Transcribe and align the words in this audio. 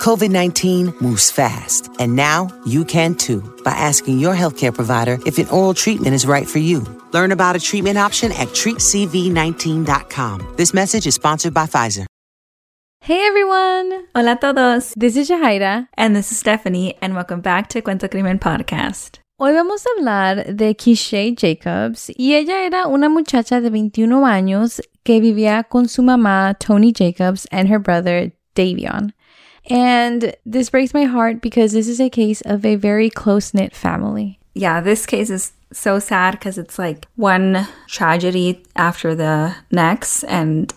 COVID 0.00 0.30
19 0.30 0.94
moves 1.02 1.30
fast, 1.30 1.90
and 1.98 2.16
now 2.16 2.48
you 2.64 2.86
can 2.86 3.14
too 3.14 3.42
by 3.62 3.72
asking 3.72 4.18
your 4.18 4.34
healthcare 4.34 4.74
provider 4.74 5.18
if 5.26 5.36
an 5.36 5.46
oral 5.48 5.74
treatment 5.74 6.14
is 6.14 6.24
right 6.24 6.48
for 6.48 6.58
you. 6.58 6.86
Learn 7.12 7.32
about 7.32 7.54
a 7.54 7.60
treatment 7.60 7.98
option 7.98 8.32
at 8.32 8.48
treatcv19.com. 8.48 10.54
This 10.56 10.72
message 10.72 11.06
is 11.06 11.16
sponsored 11.16 11.52
by 11.52 11.66
Pfizer. 11.66 12.06
Hey 13.02 13.26
everyone! 13.26 14.06
Hola 14.14 14.32
a 14.32 14.36
todos! 14.36 14.94
This 14.96 15.18
is 15.18 15.28
Jahaira. 15.28 15.88
And 15.98 16.16
this 16.16 16.32
is 16.32 16.38
Stephanie, 16.38 16.96
and 17.02 17.14
welcome 17.14 17.42
back 17.42 17.68
to 17.68 17.82
Cuento 17.82 18.10
Crimen 18.10 18.38
Podcast. 18.38 19.18
Hoy 19.38 19.52
vamos 19.52 19.84
a 19.84 19.90
hablar 19.98 20.56
de 20.56 20.74
Keeshae 20.74 21.36
Jacobs 21.36 22.10
y 22.16 22.36
ella 22.36 22.64
era 22.64 22.86
una 22.86 23.10
muchacha 23.10 23.60
de 23.60 23.68
21 23.68 24.24
años 24.24 24.80
que 25.04 25.20
vivía 25.20 25.64
con 25.64 25.88
su 25.88 26.02
mamá 26.02 26.56
Tony 26.58 26.90
Jacobs 26.90 27.44
and 27.52 27.68
her 27.68 27.78
brother 27.78 28.32
Davion. 28.54 29.12
And 29.70 30.34
this 30.44 30.68
breaks 30.68 30.92
my 30.92 31.04
heart 31.04 31.40
because 31.40 31.72
this 31.72 31.86
is 31.86 32.00
a 32.00 32.10
case 32.10 32.40
of 32.40 32.64
a 32.64 32.74
very 32.74 33.08
close 33.08 33.54
knit 33.54 33.74
family. 33.74 34.40
Yeah, 34.54 34.80
this 34.80 35.06
case 35.06 35.30
is 35.30 35.52
so 35.72 36.00
sad 36.00 36.32
because 36.32 36.58
it's 36.58 36.78
like 36.78 37.06
one 37.14 37.68
tragedy 37.86 38.64
after 38.74 39.14
the 39.14 39.54
next. 39.70 40.24
And 40.24 40.74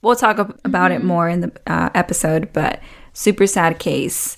we'll 0.00 0.14
talk 0.14 0.38
about 0.64 0.92
it 0.92 1.02
more 1.02 1.28
in 1.28 1.40
the 1.40 1.52
uh, 1.66 1.90
episode, 1.94 2.52
but 2.52 2.80
super 3.12 3.48
sad 3.48 3.80
case. 3.80 4.36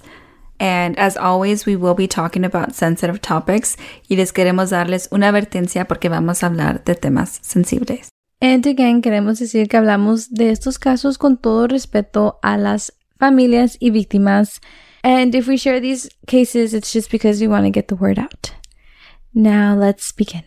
And 0.58 0.98
as 0.98 1.16
always, 1.16 1.66
we 1.66 1.76
will 1.76 1.94
be 1.94 2.08
talking 2.08 2.44
about 2.44 2.74
sensitive 2.74 3.20
topics 3.20 3.76
y 4.08 4.16
les 4.16 4.32
queremos 4.32 4.70
darles 4.70 5.06
una 5.12 5.28
advertencia 5.28 5.86
porque 5.86 6.08
vamos 6.08 6.42
a 6.42 6.46
hablar 6.46 6.84
de 6.84 6.94
temas 6.94 7.38
sensibles. 7.42 8.08
And 8.40 8.66
again, 8.66 9.02
queremos 9.02 9.40
decir 9.40 9.68
que 9.68 9.76
hablamos 9.76 10.30
de 10.30 10.50
estos 10.50 10.78
casos 10.78 11.18
con 11.18 11.36
todo 11.36 11.66
respeto 11.66 12.38
a 12.42 12.56
las 12.56 12.92
familias 13.18 13.76
y 13.80 13.90
víctimas. 13.90 14.60
And 15.02 15.34
if 15.34 15.46
we 15.46 15.56
share 15.56 15.80
these 15.80 16.08
cases, 16.26 16.74
it's 16.74 16.92
just 16.92 17.10
because 17.10 17.40
we 17.40 17.48
want 17.48 17.64
to 17.64 17.70
get 17.70 17.88
the 17.88 17.96
word 17.96 18.18
out. 18.18 18.54
Now 19.34 19.74
let's 19.74 20.12
begin. 20.12 20.44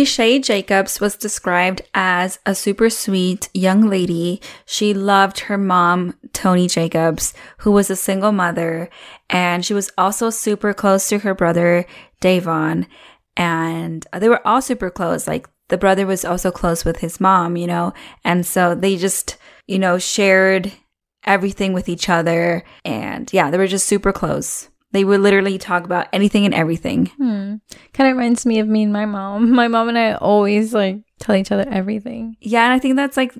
Keeshae 0.00 0.42
Jacobs 0.42 0.98
was 0.98 1.14
described 1.14 1.82
as 1.92 2.38
a 2.46 2.54
super 2.54 2.88
sweet 2.88 3.50
young 3.52 3.86
lady. 3.86 4.40
She 4.64 4.94
loved 4.94 5.40
her 5.40 5.58
mom, 5.58 6.14
Tony 6.32 6.68
Jacobs, 6.68 7.34
who 7.58 7.70
was 7.70 7.90
a 7.90 7.96
single 7.96 8.32
mother, 8.32 8.88
and 9.28 9.62
she 9.62 9.74
was 9.74 9.90
also 9.98 10.30
super 10.30 10.72
close 10.72 11.10
to 11.10 11.18
her 11.18 11.34
brother, 11.34 11.84
Davon. 12.22 12.86
And 13.36 14.06
they 14.16 14.30
were 14.30 14.40
all 14.46 14.62
super 14.62 14.88
close. 14.88 15.28
Like 15.28 15.46
the 15.68 15.76
brother 15.76 16.06
was 16.06 16.24
also 16.24 16.50
close 16.50 16.82
with 16.82 17.00
his 17.00 17.20
mom, 17.20 17.58
you 17.58 17.66
know, 17.66 17.92
and 18.24 18.46
so 18.46 18.74
they 18.74 18.96
just, 18.96 19.36
you 19.66 19.78
know, 19.78 19.98
shared 19.98 20.72
everything 21.24 21.74
with 21.74 21.90
each 21.90 22.08
other. 22.08 22.64
And 22.86 23.30
yeah, 23.34 23.50
they 23.50 23.58
were 23.58 23.66
just 23.66 23.84
super 23.84 24.14
close. 24.14 24.70
They 24.92 25.04
would 25.04 25.20
literally 25.20 25.56
talk 25.58 25.84
about 25.84 26.08
anything 26.12 26.44
and 26.44 26.54
everything. 26.54 27.06
Hmm. 27.16 27.56
Kind 27.92 28.10
of 28.10 28.16
reminds 28.16 28.44
me 28.44 28.58
of 28.58 28.66
me 28.68 28.82
and 28.82 28.92
my 28.92 29.06
mom. 29.06 29.52
My 29.52 29.68
mom 29.68 29.88
and 29.88 29.96
I 29.98 30.14
always 30.14 30.74
like 30.74 30.98
tell 31.20 31.34
each 31.36 31.52
other 31.52 31.64
everything. 31.70 32.36
Yeah, 32.40 32.64
and 32.64 32.72
I 32.72 32.78
think 32.78 32.96
that's 32.96 33.16
like 33.16 33.32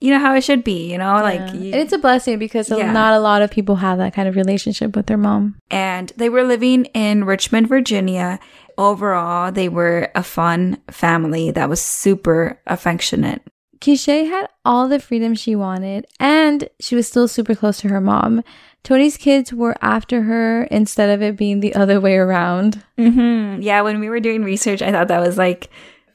you 0.00 0.12
know 0.12 0.20
how 0.20 0.34
it 0.36 0.44
should 0.44 0.62
be, 0.62 0.92
you 0.92 0.96
know? 0.98 1.16
Yeah. 1.16 1.22
Like 1.22 1.54
you, 1.54 1.72
it's 1.74 1.92
a 1.92 1.98
blessing 1.98 2.38
because 2.38 2.70
Yeah. 2.70 2.92
not 2.92 3.14
a 3.14 3.18
lot 3.18 3.42
of 3.42 3.50
people 3.50 3.74
have 3.76 3.98
that 3.98 4.14
kind 4.14 4.28
of 4.28 4.36
relationship 4.36 4.94
with 4.94 5.06
their 5.06 5.16
mom. 5.16 5.56
and 5.72 6.12
they 6.16 6.28
were 6.28 6.44
living 6.44 6.84
in 6.94 7.24
Richmond, 7.24 7.68
Virginia. 7.68 8.38
Overall, 8.76 9.50
they 9.50 9.68
were 9.68 10.08
a 10.14 10.22
fun 10.22 10.78
family 10.88 11.50
that 11.50 11.68
was 11.68 11.80
super 11.82 12.60
affectionate. 12.68 13.42
Keeshae 13.80 14.28
had 14.28 14.48
all 14.64 14.88
the 14.88 14.98
freedom 14.98 15.34
she 15.34 15.54
wanted, 15.54 16.06
and 16.18 16.68
she 16.80 16.94
was 16.94 17.06
still 17.08 17.28
super 17.28 17.54
close 17.54 17.78
to 17.80 17.88
her 17.88 18.00
mom. 18.00 18.42
Tony's 18.82 19.16
kids 19.16 19.52
were 19.52 19.76
after 19.82 20.22
her 20.22 20.64
instead 20.64 21.10
of 21.10 21.22
it 21.22 21.36
being 21.36 21.60
the 21.60 21.74
other 21.74 22.00
way 22.00 22.16
around. 22.16 22.82
Mm-hmm. 22.96 23.60
Yeah, 23.62 23.82
when 23.82 24.00
we 24.00 24.08
were 24.08 24.20
doing 24.20 24.42
research, 24.42 24.82
I 24.82 24.92
thought 24.92 25.08
that 25.08 25.20
was 25.20 25.36
like, 25.36 25.68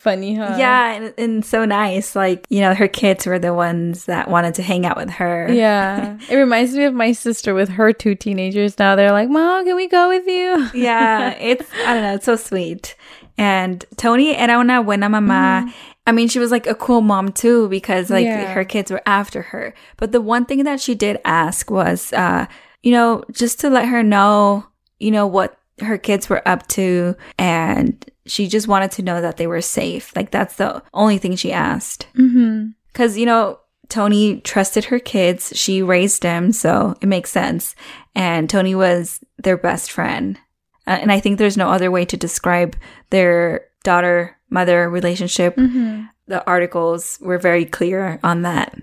Funny, 0.04 0.36
huh? 0.36 0.56
yeah, 0.58 0.92
and, 0.96 1.14
and 1.18 1.46
so 1.46 1.64
nice. 1.64 2.14
Like, 2.14 2.46
you 2.50 2.60
know, 2.60 2.74
her 2.74 2.90
kids 2.90 3.26
were 3.26 3.40
the 3.40 3.54
ones 3.54 4.04
that 4.06 4.30
wanted 4.30 4.54
to 4.56 4.62
hang 4.62 4.86
out 4.86 4.98
with 4.98 5.10
her. 5.12 5.50
Yeah. 5.50 6.18
it 6.30 6.36
reminds 6.36 6.74
me 6.76 6.84
of 6.84 6.94
my 6.94 7.14
sister 7.14 7.54
with 7.54 7.70
her 7.70 7.94
two 7.94 8.14
teenagers 8.14 8.78
now. 8.78 8.98
They're 8.98 9.14
like, 9.14 9.30
Mom, 9.30 9.64
can 9.64 9.78
we 9.78 9.88
go 9.88 10.10
with 10.10 10.28
you? 10.28 10.70
yeah, 10.74 11.30
it's 11.40 11.72
I 11.86 11.94
don't 11.94 12.04
know, 12.04 12.16
it's 12.16 12.26
so 12.26 12.36
sweet. 12.36 12.98
And 13.38 13.84
Tony 13.98 14.36
era 14.36 14.58
una 14.60 14.84
buena 14.84 15.10
mamá. 15.10 15.72
I 16.06 16.12
mean, 16.12 16.28
she 16.28 16.40
was 16.40 16.52
like 16.52 16.68
a 16.68 16.76
cool 16.76 17.02
mom 17.02 17.32
too 17.32 17.68
because 17.70 18.10
like 18.10 18.26
Yeah. 18.26 18.54
her 18.54 18.66
kids 18.66 18.92
were 18.92 19.02
after 19.06 19.42
her. 19.42 19.74
But 19.98 20.12
the 20.12 20.22
one 20.22 20.46
thing 20.46 20.64
that 20.66 20.80
she 20.82 20.96
did 20.96 21.20
ask 21.26 21.72
was, 21.72 22.12
uh, 22.14 22.46
you 22.84 22.92
know, 22.92 23.24
just 23.32 23.60
to 23.62 23.70
let 23.70 23.88
her 23.88 24.04
know, 24.04 24.66
you 25.00 25.12
know, 25.12 25.26
what 25.26 25.58
her 25.80 25.98
kids 25.98 26.30
were 26.30 26.48
up 26.48 26.68
to, 26.68 27.16
and 27.40 28.06
she 28.26 28.48
just 28.48 28.68
wanted 28.68 28.92
to 28.92 29.02
know 29.02 29.22
that 29.22 29.38
they 29.38 29.48
were 29.48 29.62
safe. 29.62 30.16
Like 30.16 30.30
that's 30.32 30.56
the 30.58 30.84
only 30.94 31.18
thing 31.18 31.36
she 31.36 31.52
asked. 31.52 32.08
Mm-hmm. 32.16 32.68
Because, 32.92 33.18
you 33.18 33.26
know, 33.26 33.60
Tony 33.90 34.40
trusted 34.42 34.86
her 34.86 35.00
kids. 35.00 35.52
She 35.56 35.82
raised 35.82 36.22
them, 36.22 36.52
so 36.52 36.96
it 37.02 37.08
makes 37.08 37.32
sense. 37.32 37.76
And 38.16 38.50
Tony 38.50 38.76
was 38.76 39.20
their 39.38 39.58
best 39.58 39.92
friend. 39.92 40.38
Uh, 40.86 40.98
and 41.02 41.12
I 41.12 41.20
think 41.20 41.38
there's 41.38 41.58
no 41.58 41.70
other 41.70 41.92
way 41.92 42.06
to 42.06 42.18
describe 42.18 42.76
their 43.10 43.66
daughter 43.84 44.38
mother 44.50 44.90
relationship. 44.90 45.56
Mm-hmm. 45.56 46.06
The 46.28 46.46
articles 46.46 47.18
were 47.22 47.38
very 47.38 47.66
clear 47.66 48.20
on 48.24 48.44
that. 48.44 48.78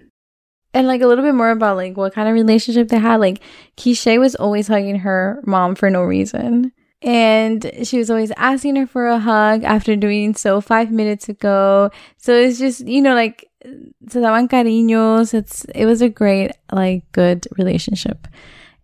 And 0.73 0.87
like 0.87 1.01
a 1.01 1.07
little 1.07 1.25
bit 1.25 1.35
more 1.35 1.51
about 1.51 1.77
like 1.77 1.97
what 1.97 2.13
kind 2.13 2.29
of 2.29 2.35
relationship 2.35 2.89
they 2.89 2.99
had. 2.99 3.17
Like 3.17 3.41
Keeshae 3.77 4.19
was 4.19 4.37
always 4.37 4.69
hugging 4.69 5.01
her 5.01 5.43
mom 5.45 5.75
for 5.75 5.91
no 5.91 6.03
reason. 6.03 6.73
And 7.03 7.71
she 7.83 7.99
was 7.99 8.11
always 8.11 8.31
asking 8.37 8.77
her 8.77 8.87
for 8.87 9.07
a 9.07 9.19
hug 9.19 9.65
after 9.65 9.97
doing 9.97 10.35
so 10.35 10.61
five 10.61 10.91
minutes 10.91 11.29
ago. 11.29 11.91
So 12.19 12.35
it's 12.35 12.59
just, 12.59 12.87
you 12.87 13.01
know, 13.01 13.15
like 13.15 13.49
se 13.65 14.21
daban 14.21 14.49
cariños. 14.49 15.33
It's 15.33 15.65
it 15.75 15.87
was 15.87 16.03
a 16.03 16.11
great, 16.11 16.53
like 16.71 17.11
good 17.13 17.49
relationship. 17.57 18.29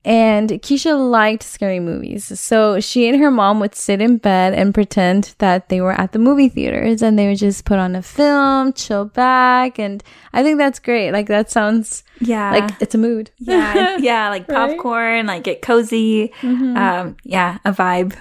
And 0.06 0.49
Keeshae 0.50 1.11
liked 1.11 1.43
scary 1.43 1.81
movies. 1.81 2.39
So 2.39 2.78
she 2.78 3.09
and 3.09 3.19
her 3.21 3.31
mom 3.31 3.59
would 3.59 3.75
sit 3.75 4.00
in 4.00 4.19
bed 4.19 4.55
and 4.55 4.72
pretend 4.72 5.34
that 5.39 5.69
they 5.69 5.81
were 5.81 5.93
at 6.00 6.12
the 6.12 6.21
movie 6.21 6.49
theaters 6.49 7.03
and 7.03 7.19
they 7.19 7.27
would 7.27 7.39
just 7.39 7.65
put 7.65 7.81
on 7.81 7.97
a 7.97 8.03
film, 8.03 8.72
chill 8.72 9.06
back. 9.06 9.81
And 9.81 10.05
I 10.33 10.45
think 10.45 10.59
that's 10.59 10.78
great. 10.78 11.11
Like, 11.11 11.27
that 11.27 11.50
sounds 11.50 12.05
Yeah. 12.21 12.53
like 12.53 12.71
it's 12.81 12.95
a 12.95 12.99
mood. 12.99 13.33
yeah, 13.39 13.97
yeah, 14.00 14.28
like 14.31 14.47
Right? 14.49 14.69
popcorn, 14.77 15.27
like 15.27 15.43
get 15.43 15.61
cozy. 15.61 16.33
Mhm. 16.41 16.77
Um, 16.78 17.16
yeah, 17.25 17.59
a 17.65 17.72
vibe. 17.72 18.15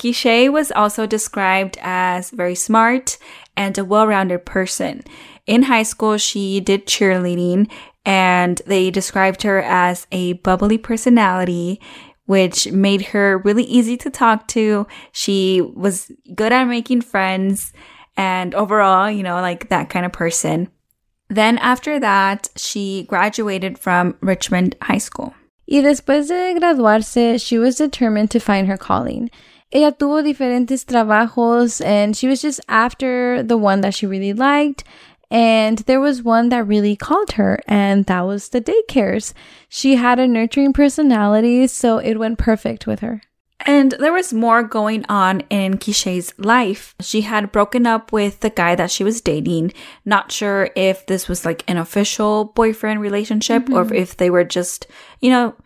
Keeshae 0.00 0.50
was 0.52 0.72
also 0.72 1.06
described 1.06 1.78
as 1.82 2.30
very 2.30 2.54
smart 2.56 3.16
and 3.56 3.78
a 3.78 3.84
well-rounded 3.84 4.44
person. 4.44 5.02
In 5.46 5.62
high 5.64 5.82
school, 5.84 6.18
she 6.18 6.60
did 6.60 6.86
cheerleading 6.86 7.70
and 8.08 8.62
they 8.64 8.90
described 8.90 9.42
her 9.42 9.60
as 9.60 10.06
a 10.10 10.32
bubbly 10.32 10.78
personality, 10.78 11.78
which 12.24 12.72
made 12.72 13.02
her 13.12 13.36
really 13.36 13.64
easy 13.64 13.98
to 13.98 14.08
talk 14.08 14.48
to. 14.48 14.86
She 15.12 15.60
was 15.60 16.10
good 16.34 16.50
at 16.50 16.64
making 16.64 17.02
friends 17.02 17.70
and 18.16 18.54
overall, 18.54 19.10
you 19.10 19.22
know, 19.22 19.42
like 19.42 19.68
that 19.68 19.90
kind 19.90 20.06
of 20.06 20.12
person. 20.12 20.70
Then 21.28 21.58
after 21.58 22.00
that, 22.00 22.48
she 22.56 23.04
graduated 23.10 23.78
from 23.78 24.16
Richmond 24.22 24.74
High 24.80 25.04
School. 25.04 25.34
Y 25.70 25.82
después 25.82 26.28
de 26.28 26.58
graduarse, 26.58 27.38
she 27.38 27.58
was 27.58 27.76
determined 27.76 28.30
to 28.30 28.40
find 28.40 28.68
her 28.68 28.78
calling. 28.78 29.30
Ella 29.70 29.92
tuvo 29.92 30.22
diferentes 30.22 30.86
trabajos 30.86 31.84
and 31.84 32.16
she 32.16 32.26
was 32.26 32.40
just 32.40 32.58
after 32.68 33.42
the 33.42 33.58
one 33.58 33.82
that 33.82 33.92
she 33.92 34.06
really 34.06 34.32
liked. 34.32 34.82
And 35.30 35.78
there 35.80 36.00
was 36.00 36.22
one 36.22 36.48
that 36.48 36.66
really 36.66 36.96
called 36.96 37.32
her, 37.32 37.60
and 37.66 38.06
that 38.06 38.22
was 38.22 38.48
the 38.48 38.62
daycares. 38.62 39.34
She 39.68 39.96
had 39.96 40.18
a 40.18 40.26
nurturing 40.26 40.72
personality, 40.72 41.66
so 41.66 41.98
it 41.98 42.18
went 42.18 42.38
perfect 42.38 42.86
with 42.86 43.00
her. 43.00 43.20
And 43.60 43.92
there 43.92 44.12
was 44.12 44.32
more 44.32 44.62
going 44.62 45.04
on 45.08 45.40
in 45.50 45.78
Keeshae's 45.78 46.32
life. 46.38 46.94
She 47.00 47.22
had 47.22 47.52
broken 47.52 47.86
up 47.86 48.12
with 48.12 48.40
the 48.40 48.50
guy 48.50 48.74
that 48.76 48.90
she 48.90 49.04
was 49.04 49.20
dating. 49.20 49.72
Not 50.04 50.30
sure 50.30 50.70
if 50.76 51.06
this 51.06 51.28
was 51.28 51.44
like 51.44 51.64
an 51.68 51.76
official 51.76 52.46
boyfriend 52.46 53.00
relationship 53.00 53.64
mm-hmm. 53.64 53.74
or 53.74 53.92
if 53.92 54.16
they 54.16 54.30
were 54.30 54.44
just, 54.44 54.86
you 55.20 55.30
know, 55.30 55.56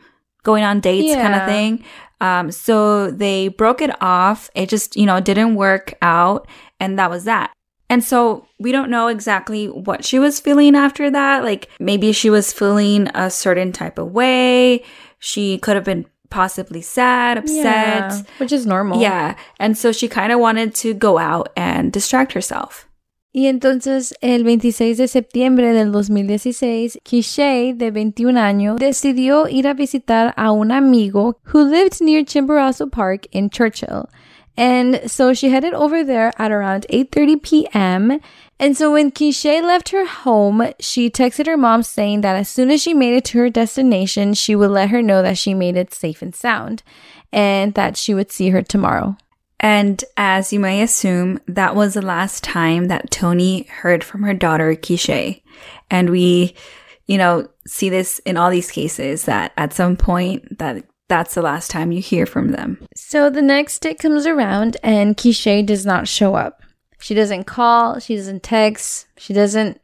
going 0.42 0.64
on 0.64 0.80
dates 0.80 1.08
yeah. 1.08 1.22
kind 1.22 1.34
of 1.34 1.46
thing. 1.46 1.84
Um, 2.20 2.50
so 2.50 3.10
they 3.10 3.48
broke 3.48 3.82
it 3.82 3.90
off. 4.02 4.48
It 4.54 4.68
just, 4.68 4.96
you 4.96 5.04
know, 5.04 5.20
didn't 5.20 5.54
work 5.54 5.94
out. 6.00 6.48
And 6.80 6.98
that 6.98 7.10
was 7.10 7.24
that. 7.24 7.52
And 7.92 8.02
so 8.02 8.46
we 8.58 8.72
don't 8.72 8.88
know 8.88 9.08
exactly 9.08 9.66
what 9.66 10.02
she 10.02 10.18
was 10.18 10.40
feeling 10.40 10.74
after 10.74 11.10
that. 11.10 11.44
Like 11.44 11.68
maybe 11.78 12.12
she 12.12 12.30
was 12.30 12.50
feeling 12.50 13.08
a 13.14 13.28
certain 13.28 13.70
type 13.70 13.98
of 13.98 14.12
way. 14.12 14.82
She 15.18 15.58
could 15.58 15.76
have 15.76 15.84
been 15.84 16.06
possibly 16.30 16.80
sad, 16.80 17.36
upset, 17.36 17.64
yeah, 17.64 18.22
which 18.38 18.50
is 18.50 18.64
normal. 18.64 18.98
Yeah. 18.98 19.36
And 19.58 19.76
so 19.76 19.92
she 19.92 20.08
kind 20.08 20.32
of 20.32 20.40
wanted 20.40 20.74
to 20.76 20.94
go 20.94 21.18
out 21.18 21.50
and 21.54 21.92
distract 21.92 22.32
herself. 22.32 22.88
Y 23.34 23.46
entonces, 23.46 24.14
el 24.22 24.44
26 24.44 24.96
de 24.96 25.06
septiembre 25.06 25.74
del 25.74 25.92
2016, 25.92 26.98
Keeshae, 27.04 27.74
de 27.74 27.90
21 27.90 28.38
años, 28.38 28.76
decidió 28.78 29.48
ir 29.48 29.68
a 29.68 29.74
visitar 29.74 30.32
a 30.38 30.50
un 30.50 30.72
amigo 30.72 31.38
who 31.52 31.64
lived 31.64 32.00
near 32.00 32.24
Chimborazo 32.24 32.90
Park 32.90 33.26
in 33.32 33.50
Church 33.50 33.82
Hill. 33.82 34.08
And 34.56 35.10
so 35.10 35.32
she 35.32 35.48
headed 35.48 35.72
over 35.72 36.04
there 36.04 36.32
at 36.38 36.52
around 36.52 36.86
8:30 36.90 37.42
p.m. 37.42 38.20
And 38.58 38.76
so 38.76 38.92
when 38.92 39.10
Keeshae 39.10 39.62
left 39.62 39.88
her 39.88 40.06
home, 40.06 40.72
she 40.78 41.10
texted 41.10 41.46
her 41.46 41.56
mom 41.56 41.82
saying 41.82 42.20
that 42.20 42.36
as 42.36 42.48
soon 42.48 42.70
as 42.70 42.82
she 42.82 42.94
made 42.94 43.14
it 43.14 43.24
to 43.26 43.38
her 43.38 43.50
destination, 43.50 44.34
she 44.34 44.54
would 44.54 44.70
let 44.70 44.90
her 44.90 45.02
know 45.02 45.22
that 45.22 45.38
she 45.38 45.54
made 45.54 45.76
it 45.76 45.94
safe 45.94 46.22
and 46.22 46.34
sound 46.34 46.82
and 47.32 47.74
that 47.74 47.96
she 47.96 48.14
would 48.14 48.30
see 48.30 48.50
her 48.50 48.62
tomorrow. 48.62 49.16
And 49.58 50.04
as 50.16 50.52
you 50.52 50.60
may 50.60 50.82
assume, 50.82 51.40
that 51.46 51.74
was 51.74 51.94
the 51.94 52.02
last 52.02 52.42
time 52.42 52.88
that 52.88 53.10
Tony 53.10 53.62
heard 53.64 54.02
from 54.02 54.22
her 54.24 54.34
daughter, 54.34 54.74
Keeshae. 54.74 55.40
And 55.88 56.10
we, 56.10 56.54
you 57.06 57.16
know, 57.16 57.48
see 57.66 57.88
this 57.88 58.18
in 58.20 58.36
all 58.36 58.50
these 58.50 58.70
cases 58.70 59.24
that 59.24 59.52
at 59.56 59.72
some 59.72 59.96
point 59.96 60.58
that 60.58 60.84
that's 61.12 61.34
the 61.34 61.42
last 61.42 61.70
time 61.70 61.92
you 61.92 62.00
hear 62.00 62.24
from 62.24 62.52
them. 62.52 62.78
So 62.96 63.28
the 63.28 63.42
next 63.42 63.80
day 63.80 63.92
comes 63.92 64.24
around 64.26 64.78
and 64.82 65.14
Keeshae 65.14 65.66
does 65.66 65.84
not 65.84 66.08
show 66.08 66.36
up. 66.36 66.62
She 67.00 67.12
doesn't 67.12 67.44
call, 67.44 67.98
she 67.98 68.16
doesn't 68.16 68.42
text, 68.42 69.08
she 69.18 69.34
doesn't 69.34 69.78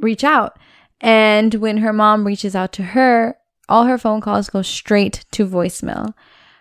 reach 0.00 0.24
out. 0.24 0.58
And 1.00 1.54
when 1.54 1.76
her 1.78 1.92
mom 1.92 2.26
reaches 2.26 2.56
out 2.56 2.72
to 2.72 2.82
her, 2.82 3.36
all 3.68 3.84
her 3.84 3.96
phone 3.96 4.20
calls 4.20 4.50
go 4.50 4.62
straight 4.62 5.24
to 5.30 5.46
voicemail. 5.46 6.14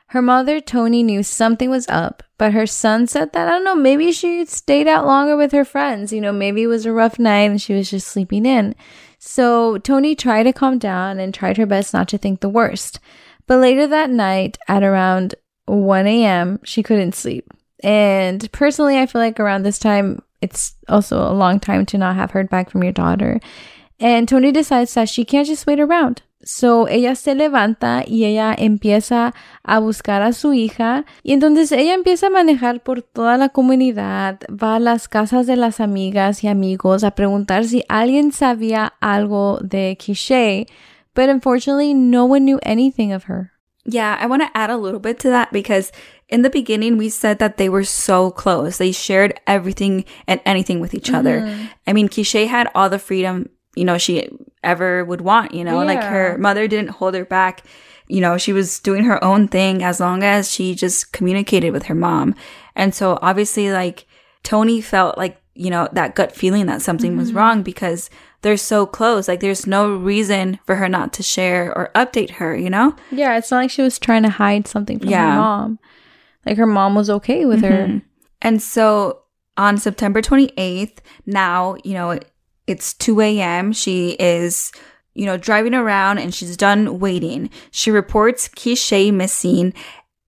Her 0.10 0.22
mother, 0.22 0.62
Tony, 0.62 1.01
knew 1.01 1.24
something 1.24 1.72
was 1.72 1.88
up, 1.90 2.22
but 2.38 2.54
her 2.54 2.68
son 2.68 3.08
said 3.08 3.34
that, 3.34 3.48
I 3.48 3.51
don't 3.54 3.63
know, 3.63 3.75
maybe 3.75 4.12
she 4.12 4.46
stayed 4.46 4.88
out 4.88 5.08
longer 5.08 5.36
with 5.36 5.51
her 5.51 5.66
friends. 5.66 6.13
You 6.13 6.22
know, 6.22 6.31
maybe 6.31 6.62
it 6.62 6.68
was 6.68 6.86
a 6.86 6.94
rough 6.94 7.18
night 7.18 7.50
and 7.50 7.60
she 7.60 7.74
was 7.74 7.90
just 7.90 8.08
sleeping 8.08 8.46
in. 8.46 8.75
So 9.18 9.80
Tony 9.80 10.13
tried 10.13 10.44
to 10.44 10.54
calm 10.54 10.78
down 10.78 11.18
and 11.18 11.34
tried 11.34 11.58
her 11.58 11.66
best 11.66 11.92
not 11.92 12.08
to 12.10 12.19
think 12.19 12.42
the 12.42 12.50
worst. 12.50 13.00
But 13.47 13.59
later 13.59 13.88
that 13.88 14.09
night 14.09 14.57
at 14.68 14.83
around 14.83 15.36
1 15.65 16.07
a.m., 16.07 16.59
she 16.63 16.83
couldn't 16.83 17.15
sleep. 17.15 17.51
And 17.83 18.51
personally, 18.51 18.97
I 18.97 19.06
feel 19.06 19.21
like 19.21 19.39
around 19.39 19.63
this 19.63 19.80
time, 19.80 20.21
it's 20.42 20.75
also 20.88 21.19
a 21.19 21.33
long 21.33 21.59
time 21.59 21.86
to 21.88 21.97
not 21.97 22.15
have 22.15 22.31
heard 22.31 22.50
back 22.50 22.69
from 22.69 22.83
your 22.83 22.94
daughter. 22.94 23.39
And 24.00 24.27
Tony 24.27 24.51
decides 24.51 24.94
that 24.95 25.09
she 25.09 25.25
can't 25.25 25.47
just 25.47 25.68
wait 25.68 25.80
around. 25.80 26.21
So 26.44 26.88
ella 26.88 27.15
se 27.15 27.33
levanta 27.33 28.03
y 28.06 28.25
ella 28.25 28.53
empieza 28.56 29.33
a 29.63 29.80
buscar 29.80 30.21
a 30.21 30.31
su 30.31 30.53
hija 30.53 31.03
y 31.24 31.33
entonces 31.33 31.71
ella 31.71 31.95
empieza 31.95 32.27
a 32.27 32.30
manejar 32.30 32.83
por 32.83 33.01
toda 33.01 33.38
la 33.38 33.50
comunidad, 33.50 34.39
va 34.51 34.75
a 34.75 34.80
las 34.80 35.07
casas 35.07 35.48
de 35.48 35.56
las 35.56 35.80
amigas 35.80 36.44
y 36.44 36.48
amigos 36.48 37.03
a 37.03 37.15
preguntar 37.15 37.65
si 37.65 37.83
alguien 37.89 38.31
sabía 38.31 38.94
algo 39.00 39.57
de 39.63 39.98
Keeshae 40.00 40.68
but 41.15 41.29
unfortunately, 41.29 41.94
no 41.94 42.25
one 42.25 42.45
knew 42.45 42.59
anything 42.62 43.12
of 43.12 43.23
her. 43.23 43.51
Yeah, 43.88 44.17
I 44.19 44.25
want 44.25 44.41
to 44.41 44.57
add 44.57 44.69
a 44.69 44.77
little 44.77 45.00
bit 45.00 45.19
to 45.19 45.29
that 45.29 45.51
because 45.51 45.91
in 46.27 46.41
the 46.41 46.50
beginning, 46.50 46.97
we 46.97 47.09
said 47.09 47.38
that 47.39 47.57
they 47.57 47.69
were 47.69 47.83
so 47.83 48.31
close. 48.31 48.77
They 48.77 48.91
shared 48.91 49.39
everything 49.45 50.06
and 50.27 50.41
anything 50.45 50.79
with 50.79 50.94
each 50.95 51.12
other. 51.12 51.41
Mm-hmm. 51.41 51.65
I 51.85 51.94
mean, 51.94 52.09
Keeshae 52.09 52.47
had 52.47 52.69
all 52.73 52.89
the 52.89 52.97
freedom, 52.97 53.50
you 53.75 53.85
know, 53.85 54.00
she 54.00 54.29
ever 54.63 55.06
would 55.06 55.21
want, 55.21 55.53
you 55.53 55.63
know, 55.63 55.81
yeah. 55.81 55.88
like 55.88 56.03
her 56.03 56.38
mother 56.39 56.67
didn't 56.67 56.91
hold 56.91 57.13
her 57.13 57.25
back. 57.25 57.63
You 58.07 58.21
know, 58.21 58.38
she 58.38 58.53
was 58.53 58.79
doing 58.79 59.03
her 59.03 59.23
own 59.23 59.47
thing 59.47 59.83
as 59.83 60.00
long 60.00 60.23
as 60.23 60.51
she 60.51 60.73
just 60.73 61.12
communicated 61.12 61.71
with 61.71 61.83
her 61.83 61.95
mom. 61.95 62.35
And 62.75 62.94
so 62.94 63.19
obviously, 63.21 63.71
like, 63.71 64.07
Tony 64.44 64.81
felt 64.81 65.17
like, 65.17 65.41
you 65.56 65.69
know, 65.69 65.88
that 65.94 66.16
gut 66.16 66.34
feeling 66.34 66.66
that 66.68 66.81
something 66.81 67.12
mm-hmm. 67.12 67.19
was 67.19 67.34
wrong 67.34 67.63
because 67.63 68.10
they're 68.42 68.57
so 68.57 68.86
close. 68.86 69.28
Like 69.28 69.40
there's 69.40 69.66
no 69.66 69.96
reason 69.96 70.60
for 70.66 70.75
her 70.75 70.90
not 70.90 71.13
to 71.13 71.24
share 71.24 71.75
or 71.75 71.92
update 71.96 72.31
her, 72.31 72.56
you 72.56 72.69
know? 72.69 72.96
Yeah, 73.10 73.38
it's 73.38 73.50
not 73.50 73.57
like 73.57 73.72
she 73.72 73.81
was 73.81 73.98
trying 73.98 74.24
to 74.24 74.30
hide 74.30 74.68
something 74.68 75.00
from 75.00 75.10
yeah. 75.10 75.31
her 75.31 75.38
mom. 75.40 75.80
Like 76.46 76.57
her 76.57 76.68
mom 76.68 76.94
was 76.94 77.10
okay 77.10 77.46
with 77.46 77.62
mm-hmm. 77.62 77.94
her. 77.94 78.02
And 78.42 78.62
so 78.62 79.22
on 79.57 79.78
September 79.78 80.22
28th, 80.22 80.98
now, 81.25 81.78
you 81.84 81.94
know, 81.94 82.19
it's 82.68 82.94
2 82.94 83.22
a.m. 83.22 83.72
She 83.72 84.12
is, 84.19 84.72
you 85.13 85.25
know, 85.25 85.38
driving 85.38 85.74
around 85.74 86.18
and 86.18 86.36
she's 86.36 86.58
done 86.58 87.00
waiting. 87.00 87.50
She 87.72 87.92
reports 87.92 88.50
Keeshae 88.50 89.13
missing 89.13 89.74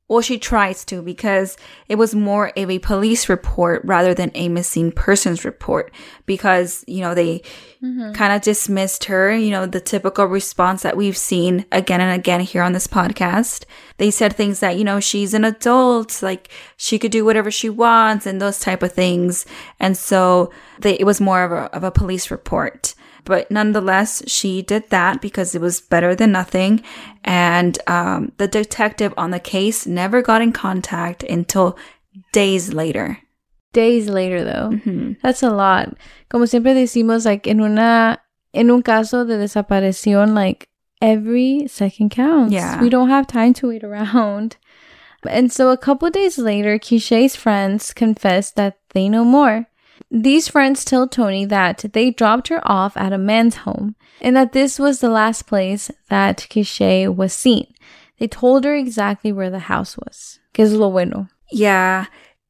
well, 0.09 0.21
she 0.21 0.39
tries 0.39 0.85
to 0.85 1.01
because 1.01 1.57
it 1.89 1.95
was 1.95 2.15
more 2.15 2.53
of 2.55 2.69
a 2.69 2.79
police 2.79 3.27
report 3.27 3.81
rather 3.83 4.13
than 4.13 4.31
a 4.35 4.47
missing 4.47 4.89
persons 4.89 5.43
report 5.43 5.93
because, 6.25 6.85
you 6.87 7.01
know, 7.01 7.13
they 7.13 7.39
mm-hmm. 7.83 8.13
kind 8.13 8.31
of 8.31 8.41
dismissed 8.41 9.05
her, 9.05 9.35
you 9.35 9.49
know, 9.49 9.65
the 9.65 9.81
typical 9.81 10.25
response 10.25 10.81
that 10.83 10.95
we've 10.95 11.17
seen 11.17 11.65
again 11.73 11.99
and 11.99 12.17
again 12.17 12.39
here 12.39 12.63
on 12.63 12.71
this 12.71 12.87
podcast. 12.87 13.65
They 13.97 14.09
said 14.09 14.33
things 14.33 14.61
that, 14.61 14.77
you 14.77 14.85
know, 14.85 15.01
she's 15.01 15.33
an 15.33 15.43
adult, 15.43 16.23
like 16.23 16.49
she 16.77 16.97
could 16.97 17.11
do 17.11 17.25
whatever 17.25 17.51
she 17.51 17.69
wants 17.69 18.25
and 18.25 18.39
those 18.39 18.59
type 18.59 18.83
of 18.83 18.93
things. 18.93 19.45
And 19.77 19.97
so 19.97 20.53
they, 20.79 20.93
it 20.93 21.05
was 21.05 21.19
more 21.19 21.43
of 21.43 21.51
a, 21.51 21.75
of 21.75 21.83
a 21.83 21.91
police 21.91 22.31
report. 22.31 22.95
But 23.25 23.51
nonetheless, 23.51 24.23
she 24.27 24.61
did 24.61 24.89
that 24.89 25.21
because 25.21 25.53
it 25.53 25.61
was 25.61 25.81
better 25.81 26.15
than 26.15 26.31
nothing. 26.31 26.81
And 27.23 27.77
um, 27.87 28.31
the 28.37 28.47
detective 28.47 29.13
on 29.17 29.31
the 29.31 29.39
case 29.39 29.85
never 29.85 30.21
got 30.21 30.41
in 30.41 30.53
contact 30.53 31.23
until 31.23 31.77
days 32.31 32.73
later. 32.73 33.19
Days 33.73 34.07
later, 34.09 34.43
though. 34.43 34.69
Mm-hmm. 34.71 35.13
That's 35.21 35.43
a 35.43 35.49
lot. 35.49 35.97
Como 36.29 36.45
siempre 36.45 36.73
decimos, 36.73 37.25
like, 37.25 37.47
en 37.47 37.59
una, 37.59 38.19
en 38.53 38.71
un 38.71 38.81
caso 38.81 39.25
de 39.27 39.37
desaparición, 39.37 40.33
like, 40.33 40.69
every 41.01 41.67
second 41.67 42.09
counts. 42.09 42.53
Yeah. 42.53 42.81
We 42.81 42.89
don't 42.89 43.09
have 43.09 43.27
time 43.27 43.53
to 43.55 43.67
wait 43.67 43.83
around. 43.83 44.57
And 45.29 45.51
so 45.51 45.69
a 45.69 45.77
couple 45.77 46.09
days 46.09 46.37
later, 46.37 46.79
Keeshae's 46.79 47.35
friends 47.35 47.93
confessed 47.93 48.55
that 48.55 48.77
they 48.93 49.09
know 49.09 49.25
more. 49.25 49.67
These 50.09 50.47
friends 50.47 50.85
told 50.85 51.11
Tony 51.11 51.45
that 51.45 51.85
they 51.93 52.11
dropped 52.11 52.47
her 52.47 52.61
off 52.63 52.95
at 52.95 53.11
a 53.11 53.17
man's 53.17 53.57
home 53.57 53.95
and 54.21 54.35
that 54.35 54.53
this 54.53 54.79
was 54.79 54.99
the 54.99 55.09
last 55.09 55.47
place 55.47 55.91
that 56.09 56.47
Keeshae 56.49 57.13
was 57.13 57.33
seen. 57.33 57.67
They 58.19 58.27
told 58.27 58.63
her 58.63 58.73
exactly 58.73 59.31
where 59.31 59.49
the 59.49 59.67
house 59.67 59.97
was. 59.97 60.39
Que 60.53 60.63
es 60.65 60.71
lo 60.71 60.89
bueno. 60.89 61.27
Yeah. 61.51 62.05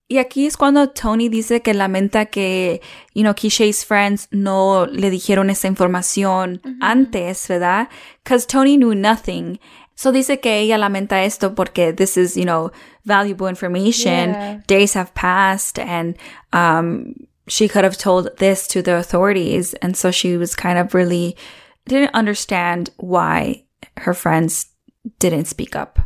Y 0.09 0.17
aquí 0.19 0.45
es 0.45 0.55
cuando 0.55 0.87
Tony 0.87 1.27
dice 1.27 1.61
que 1.61 1.73
lamenta 1.73 2.31
que, 2.31 2.79
you 3.13 3.23
know, 3.23 3.33
Keeshae's 3.33 3.83
friends 3.83 4.29
no 4.31 4.85
le 4.85 5.09
dijeron 5.09 5.49
esa 5.49 5.67
información 5.67 6.61
mm-hmm. 6.61 6.79
antes, 6.81 7.47
¿verdad? 7.47 7.89
Because 8.23 8.45
Tony 8.45 8.77
knew 8.77 8.95
nothing. 8.95 9.59
So 9.95 10.13
dice 10.13 10.39
que 10.39 10.59
ella 10.59 10.77
lamenta 10.77 11.25
esto 11.25 11.53
porque 11.53 11.91
this 11.91 12.15
is, 12.15 12.37
you 12.37 12.45
know, 12.45 12.71
valuable 13.03 13.47
information. 13.47 14.29
Yeah. 14.29 14.61
Days 14.67 14.93
have 14.93 15.13
passed 15.13 15.79
and, 15.79 16.15
um, 16.53 17.13
she 17.47 17.67
could 17.67 17.83
have 17.83 17.97
told 17.97 18.35
this 18.37 18.67
to 18.67 18.81
the 18.81 18.95
authorities. 18.95 19.73
And 19.75 19.95
so 19.95 20.11
she 20.11 20.37
was 20.37 20.55
kind 20.55 20.77
of 20.77 20.93
really 20.93 21.35
didn't 21.85 22.13
understand 22.13 22.89
why 22.97 23.63
her 23.97 24.13
friends 24.13 24.67
didn't 25.19 25.45
speak 25.45 25.75
up. 25.75 25.99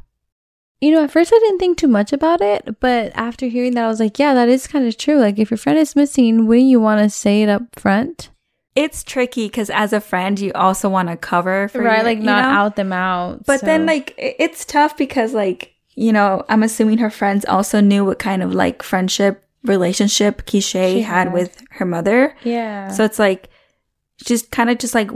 You 0.80 0.92
know, 0.92 1.04
at 1.04 1.12
first 1.12 1.32
I 1.34 1.40
didn't 1.40 1.60
think 1.60 1.78
too 1.78 1.88
much 1.88 2.12
about 2.12 2.42
it, 2.42 2.80
but 2.80 3.12
after 3.14 3.46
hearing 3.46 3.76
that, 3.76 3.86
I 3.86 3.88
was 3.88 4.00
like, 4.00 4.18
yeah, 4.18 4.34
that 4.34 4.50
is 4.50 4.66
kind 4.66 4.88
of 4.88 4.98
true. 4.98 5.20
Like, 5.20 5.38
if 5.38 5.52
your 5.52 5.60
friend 5.60 5.78
is 5.78 5.96
missing, 5.96 6.48
wouldn't 6.48 6.68
you 6.68 6.80
want 6.80 7.04
to 7.04 7.10
say 7.10 7.44
it 7.44 7.50
up 7.50 7.64
front? 7.80 8.32
It's 8.74 9.04
tricky 9.04 9.46
because 9.46 9.70
as 9.70 9.94
a 9.94 10.02
friend, 10.02 10.40
you 10.40 10.52
also 10.54 10.90
want 10.90 11.10
to 11.10 11.18
cover 11.18 11.68
for 11.68 11.84
right, 11.84 11.98
your, 11.98 12.06
like 12.06 12.20
not 12.20 12.44
know? 12.44 12.50
out 12.50 12.76
them 12.78 12.94
out. 12.94 13.46
But 13.46 13.60
so. 13.60 13.68
then, 13.68 13.86
like, 13.86 14.16
it's 14.18 14.66
tough 14.66 14.98
because, 14.98 15.34
like, 15.36 15.76
you 15.94 16.12
know, 16.12 16.44
I'm 16.50 16.64
assuming 16.64 16.98
her 16.98 17.12
friends 17.12 17.46
also 17.46 17.80
knew 17.80 18.04
what 18.04 18.18
kind 18.18 18.42
of 18.42 18.54
like 18.56 18.82
friendship 18.82 19.46
relationship 19.64 20.46
Keeshae 20.46 21.04
had, 21.04 21.28
had 21.28 21.34
with 21.34 21.64
her 21.72 21.86
mother. 21.86 22.36
Yeah. 22.44 22.90
So 22.90 23.04
it's 23.04 23.20
like 23.20 23.50
just 24.18 24.52
kind 24.52 24.70
of 24.70 24.78
just 24.78 24.96
like 24.96 25.12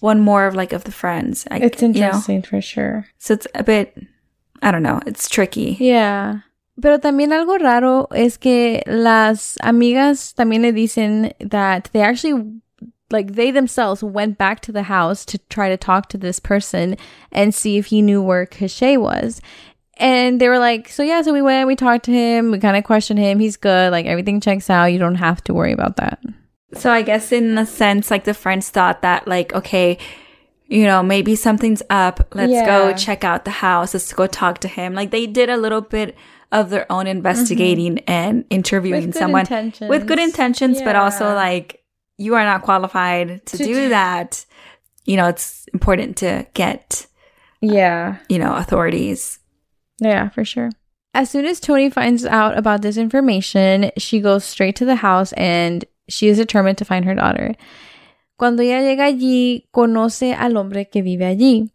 one 0.00 0.20
more 0.20 0.46
of 0.46 0.54
like 0.54 0.72
of 0.72 0.84
the 0.84 0.92
friends. 0.92 1.46
Like, 1.50 1.62
it's 1.62 1.82
interesting 1.82 2.36
you 2.36 2.40
know? 2.42 2.46
for 2.46 2.60
sure. 2.60 3.06
So 3.18 3.34
it's 3.34 3.46
a 3.54 3.64
bit 3.64 3.96
I 4.62 4.70
don't 4.70 4.82
know. 4.82 5.00
It's 5.06 5.28
tricky. 5.28 5.76
Yeah. 5.78 6.40
Pero 6.80 6.98
también 6.98 7.32
algo 7.32 7.58
raro 7.58 8.06
es 8.14 8.36
que 8.36 8.82
las 8.86 9.56
amigas 9.62 10.34
también 10.34 10.62
le 10.62 10.72
dicen 10.72 11.32
that 11.40 11.88
they 11.92 12.02
actually 12.02 12.60
like 13.10 13.34
they 13.34 13.50
themselves 13.50 14.02
went 14.02 14.36
back 14.36 14.60
to 14.60 14.72
the 14.72 14.82
house 14.82 15.24
to 15.24 15.38
try 15.48 15.68
to 15.68 15.76
talk 15.76 16.08
to 16.08 16.18
this 16.18 16.40
person 16.40 16.96
and 17.32 17.54
see 17.54 17.78
if 17.78 17.86
he 17.86 18.02
knew 18.02 18.20
where 18.20 18.46
Keeshae 18.46 19.00
was. 19.00 19.40
And 19.98 20.40
they 20.40 20.48
were 20.48 20.58
like, 20.58 20.88
so 20.88 21.02
yeah, 21.02 21.22
so 21.22 21.32
we 21.32 21.40
went, 21.40 21.66
we 21.66 21.74
talked 21.76 22.04
to 22.04 22.10
him, 22.12 22.50
we 22.50 22.58
kind 22.58 22.76
of 22.76 22.84
questioned 22.84 23.18
him. 23.18 23.38
He's 23.38 23.56
good, 23.56 23.90
like 23.92 24.04
everything 24.06 24.40
checks 24.40 24.68
out. 24.68 24.86
You 24.86 24.98
don't 24.98 25.14
have 25.14 25.42
to 25.44 25.54
worry 25.54 25.72
about 25.72 25.96
that. 25.96 26.20
So 26.74 26.90
I 26.92 27.00
guess 27.02 27.32
in 27.32 27.56
a 27.56 27.64
sense, 27.64 28.10
like 28.10 28.24
the 28.24 28.34
friends 28.34 28.68
thought 28.68 29.00
that, 29.02 29.26
like, 29.26 29.54
okay, 29.54 29.96
you 30.66 30.84
know, 30.84 31.02
maybe 31.02 31.34
something's 31.36 31.82
up. 31.88 32.34
Let's 32.34 32.52
Yeah. 32.52 32.66
go 32.66 32.92
check 32.94 33.24
out 33.24 33.44
the 33.44 33.52
house. 33.52 33.94
Let's 33.94 34.12
go 34.12 34.26
talk 34.26 34.58
to 34.58 34.68
him. 34.68 34.92
Like 34.94 35.12
they 35.12 35.26
did 35.26 35.48
a 35.48 35.56
little 35.56 35.80
bit 35.80 36.14
of 36.52 36.70
their 36.70 36.90
own 36.92 37.06
investigating 37.06 38.00
and 38.00 38.44
interviewing 38.50 39.00
Mm-hmm. 39.02 39.08
With 39.10 39.16
someone 39.16 39.40
intentions. 39.42 39.88
with 39.88 40.06
good 40.06 40.18
intentions, 40.18 40.82
but 40.82 40.94
also 40.96 41.34
like 41.34 41.82
you 42.18 42.34
are 42.34 42.44
not 42.44 42.62
qualified 42.62 43.46
to, 43.46 43.56
To 43.58 43.64
do 43.64 43.74
do- 43.74 43.88
that. 43.90 44.44
You 45.06 45.16
know, 45.16 45.28
it's 45.28 45.66
important 45.72 46.16
to 46.18 46.46
get, 46.54 47.06
Yeah. 47.62 48.16
you 48.28 48.38
know, 48.38 48.54
authorities. 48.56 49.38
Yeah, 50.00 50.28
for 50.28 50.44
sure. 50.44 50.70
As 51.14 51.30
soon 51.30 51.46
as 51.46 51.60
Tony 51.60 51.88
finds 51.88 52.26
out 52.26 52.58
about 52.58 52.82
this 52.82 52.98
information, 52.98 53.90
she 53.96 54.20
goes 54.20 54.44
straight 54.44 54.76
to 54.76 54.84
the 54.84 54.96
house 54.96 55.32
and 55.32 55.84
she 56.08 56.28
is 56.28 56.36
determined 56.36 56.78
to 56.78 56.84
find 56.84 57.04
her 57.04 57.14
daughter. 57.14 57.54
Cuando 58.38 58.62
ella 58.62 58.82
llega 58.82 59.06
allí, 59.06 59.64
conoce 59.72 60.34
al 60.34 60.56
hombre 60.58 60.84
que 60.84 61.02
vive 61.02 61.24
allí. 61.24 61.70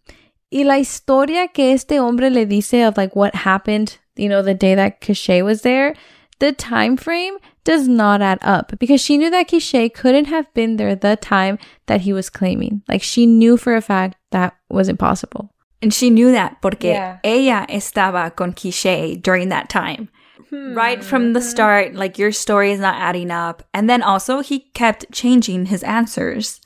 Y 0.51 0.63
la 0.63 0.75
historia 0.75 1.48
que 1.48 1.74
este 1.74 2.00
hombre 2.00 2.30
le 2.30 2.46
dice 2.46 2.88
of 2.88 2.98
like 2.98 3.16
what 3.16 3.34
happened, 3.34 3.98
you 4.16 4.30
know, 4.30 4.44
the 4.44 4.54
day 4.54 4.75
that 4.75 5.01
Keeshae 5.01 5.44
was 5.44 5.63
there, 5.63 5.96
the 6.40 6.51
time 6.51 6.98
frame 6.98 7.38
does 7.63 7.88
not 7.88 8.22
add 8.22 8.40
up 8.42 8.78
because 8.80 9.01
she 9.01 9.18
knew 9.18 9.30
that 9.30 9.48
Keeshae 9.48 9.94
couldn't 9.94 10.25
have 10.25 10.54
been 10.54 10.78
there 10.78 10.96
the 10.96 11.16
time 11.16 11.58
that 11.88 12.01
he 12.01 12.13
was 12.13 12.30
claiming. 12.30 12.84
Like 12.88 13.01
she 13.01 13.25
knew 13.25 13.58
for 13.58 13.75
a 13.75 13.82
fact 13.82 14.18
that 14.32 14.56
was 14.70 14.90
impossible. 14.90 15.50
And 15.81 15.93
she 15.93 16.09
knew 16.09 16.31
that 16.31 16.61
porque 16.61 16.83
Yeah. 16.93 17.17
ella 17.23 17.65
estaba 17.69 18.35
con 18.35 18.53
Keeshae 18.53 19.21
during 19.21 19.50
that 19.50 19.69
time. 19.69 20.09
Hmm. 20.50 20.73
Right 20.75 21.03
from 21.03 21.33
the 21.33 21.39
uh-huh. 21.39 21.50
start, 21.50 21.95
like 21.95 22.17
your 22.17 22.31
story 22.31 22.71
is 22.71 22.79
not 22.79 22.95
adding 22.95 23.31
up. 23.31 23.63
And 23.73 23.89
then 23.89 24.03
also 24.03 24.41
he 24.41 24.71
kept 24.73 25.11
changing 25.11 25.67
his 25.67 25.83
answers. 25.83 26.59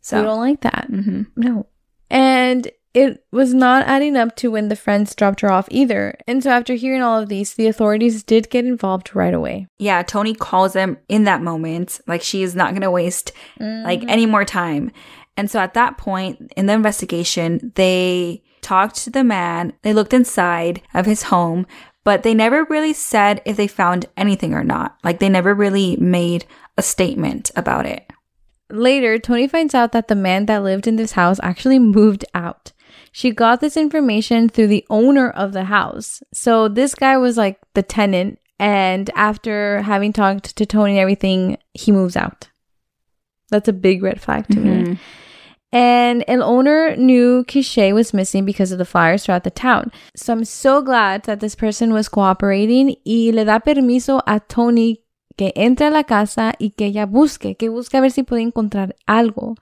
So 0.00 0.18
we 0.18 0.26
don't 0.26 0.40
like 0.40 0.62
that. 0.62 0.88
Mm-hmm. 0.90 1.22
No. 1.36 1.66
And 2.08 2.70
it 2.92 3.24
was 3.30 3.54
not 3.54 3.86
adding 3.86 4.16
up 4.16 4.34
to 4.36 4.50
when 4.50 4.68
the 4.68 4.74
friends 4.74 5.14
dropped 5.14 5.42
her 5.42 5.52
off 5.52 5.68
either. 5.70 6.16
And 6.26 6.42
so 6.42 6.50
after 6.50 6.74
hearing 6.74 7.02
all 7.02 7.20
of 7.20 7.28
these, 7.28 7.54
the 7.54 7.68
authorities 7.68 8.24
did 8.24 8.50
get 8.50 8.64
involved 8.64 9.14
right 9.14 9.34
away. 9.34 9.68
yeah, 9.78 10.02
Tony 10.02 10.34
calls 10.34 10.74
him 10.74 10.98
in 11.08 11.24
that 11.24 11.42
moment. 11.42 12.00
Like 12.08 12.22
she 12.22 12.42
is 12.42 12.56
not 12.56 12.70
going 12.70 12.82
to 12.82 12.90
waste 12.90 13.32
like 13.60 14.00
mm-hmm. 14.00 14.08
any 14.08 14.26
more 14.26 14.44
time. 14.44 14.90
And 15.40 15.50
so 15.50 15.58
at 15.58 15.72
that 15.72 15.96
point 15.96 16.52
in 16.54 16.66
the 16.66 16.74
investigation, 16.74 17.72
they 17.74 18.42
talked 18.60 18.96
to 18.96 19.10
the 19.10 19.24
man. 19.24 19.72
They 19.80 19.94
looked 19.94 20.12
inside 20.12 20.82
of 20.92 21.06
his 21.06 21.22
home, 21.22 21.66
but 22.04 22.24
they 22.24 22.34
never 22.34 22.64
really 22.64 22.92
said 22.92 23.40
if 23.46 23.56
they 23.56 23.66
found 23.66 24.04
anything 24.18 24.52
or 24.52 24.62
not. 24.62 24.98
Like 25.02 25.18
they 25.18 25.30
never 25.30 25.54
really 25.54 25.96
made 25.96 26.44
a 26.76 26.82
statement 26.82 27.50
about 27.56 27.86
it. 27.86 28.06
Later, 28.68 29.18
Tony 29.18 29.48
finds 29.48 29.74
out 29.74 29.92
that 29.92 30.08
the 30.08 30.14
man 30.14 30.44
that 30.44 30.62
lived 30.62 30.86
in 30.86 30.96
this 30.96 31.12
house 31.12 31.40
actually 31.42 31.78
moved 31.78 32.26
out. 32.34 32.72
She 33.10 33.30
got 33.30 33.62
this 33.62 33.78
information 33.78 34.50
through 34.50 34.66
the 34.66 34.84
owner 34.90 35.30
of 35.30 35.54
the 35.54 35.64
house. 35.64 36.22
So 36.34 36.68
this 36.68 36.94
guy 36.94 37.16
was 37.16 37.38
like 37.38 37.58
the 37.72 37.82
tenant, 37.82 38.38
and 38.58 39.08
after 39.14 39.80
having 39.80 40.12
talked 40.12 40.54
to 40.54 40.66
Tony 40.66 40.92
and 40.92 41.00
everything, 41.00 41.56
he 41.72 41.92
moves 41.92 42.14
out. 42.14 42.50
That's 43.48 43.68
a 43.68 43.72
big 43.72 44.02
red 44.02 44.20
flag 44.20 44.46
to 44.48 44.60
me. 44.60 44.70
Mm-hmm. 44.70 44.92
And 45.72 46.24
an 46.28 46.42
owner 46.42 46.96
knew 46.96 47.44
Keeshae 47.44 47.94
was 47.94 48.12
missing 48.12 48.44
because 48.44 48.72
of 48.72 48.78
the 48.78 48.84
fires 48.84 49.24
throughout 49.24 49.44
the 49.44 49.50
town. 49.50 49.92
So 50.16 50.32
I'm 50.32 50.44
so 50.44 50.82
glad 50.82 51.24
that 51.24 51.40
this 51.40 51.54
person 51.54 51.92
was 51.92 52.08
cooperating 52.08 52.96
y 53.04 53.30
le 53.32 53.44
da 53.44 53.60
permiso 53.60 54.20
a 54.26 54.40
Tony 54.40 55.02
que 55.36 55.52
entre 55.54 55.86
a 55.86 55.90
la 55.90 56.02
casa 56.02 56.54
y 56.58 56.72
que 56.76 56.86
ella 56.86 57.06
busque, 57.06 57.56
que 57.56 57.70
busque 57.70 57.96
a 57.96 58.00
ver 58.00 58.10
si 58.10 58.24
puede 58.24 58.42
encontrar 58.42 58.94
algo. 59.06 59.56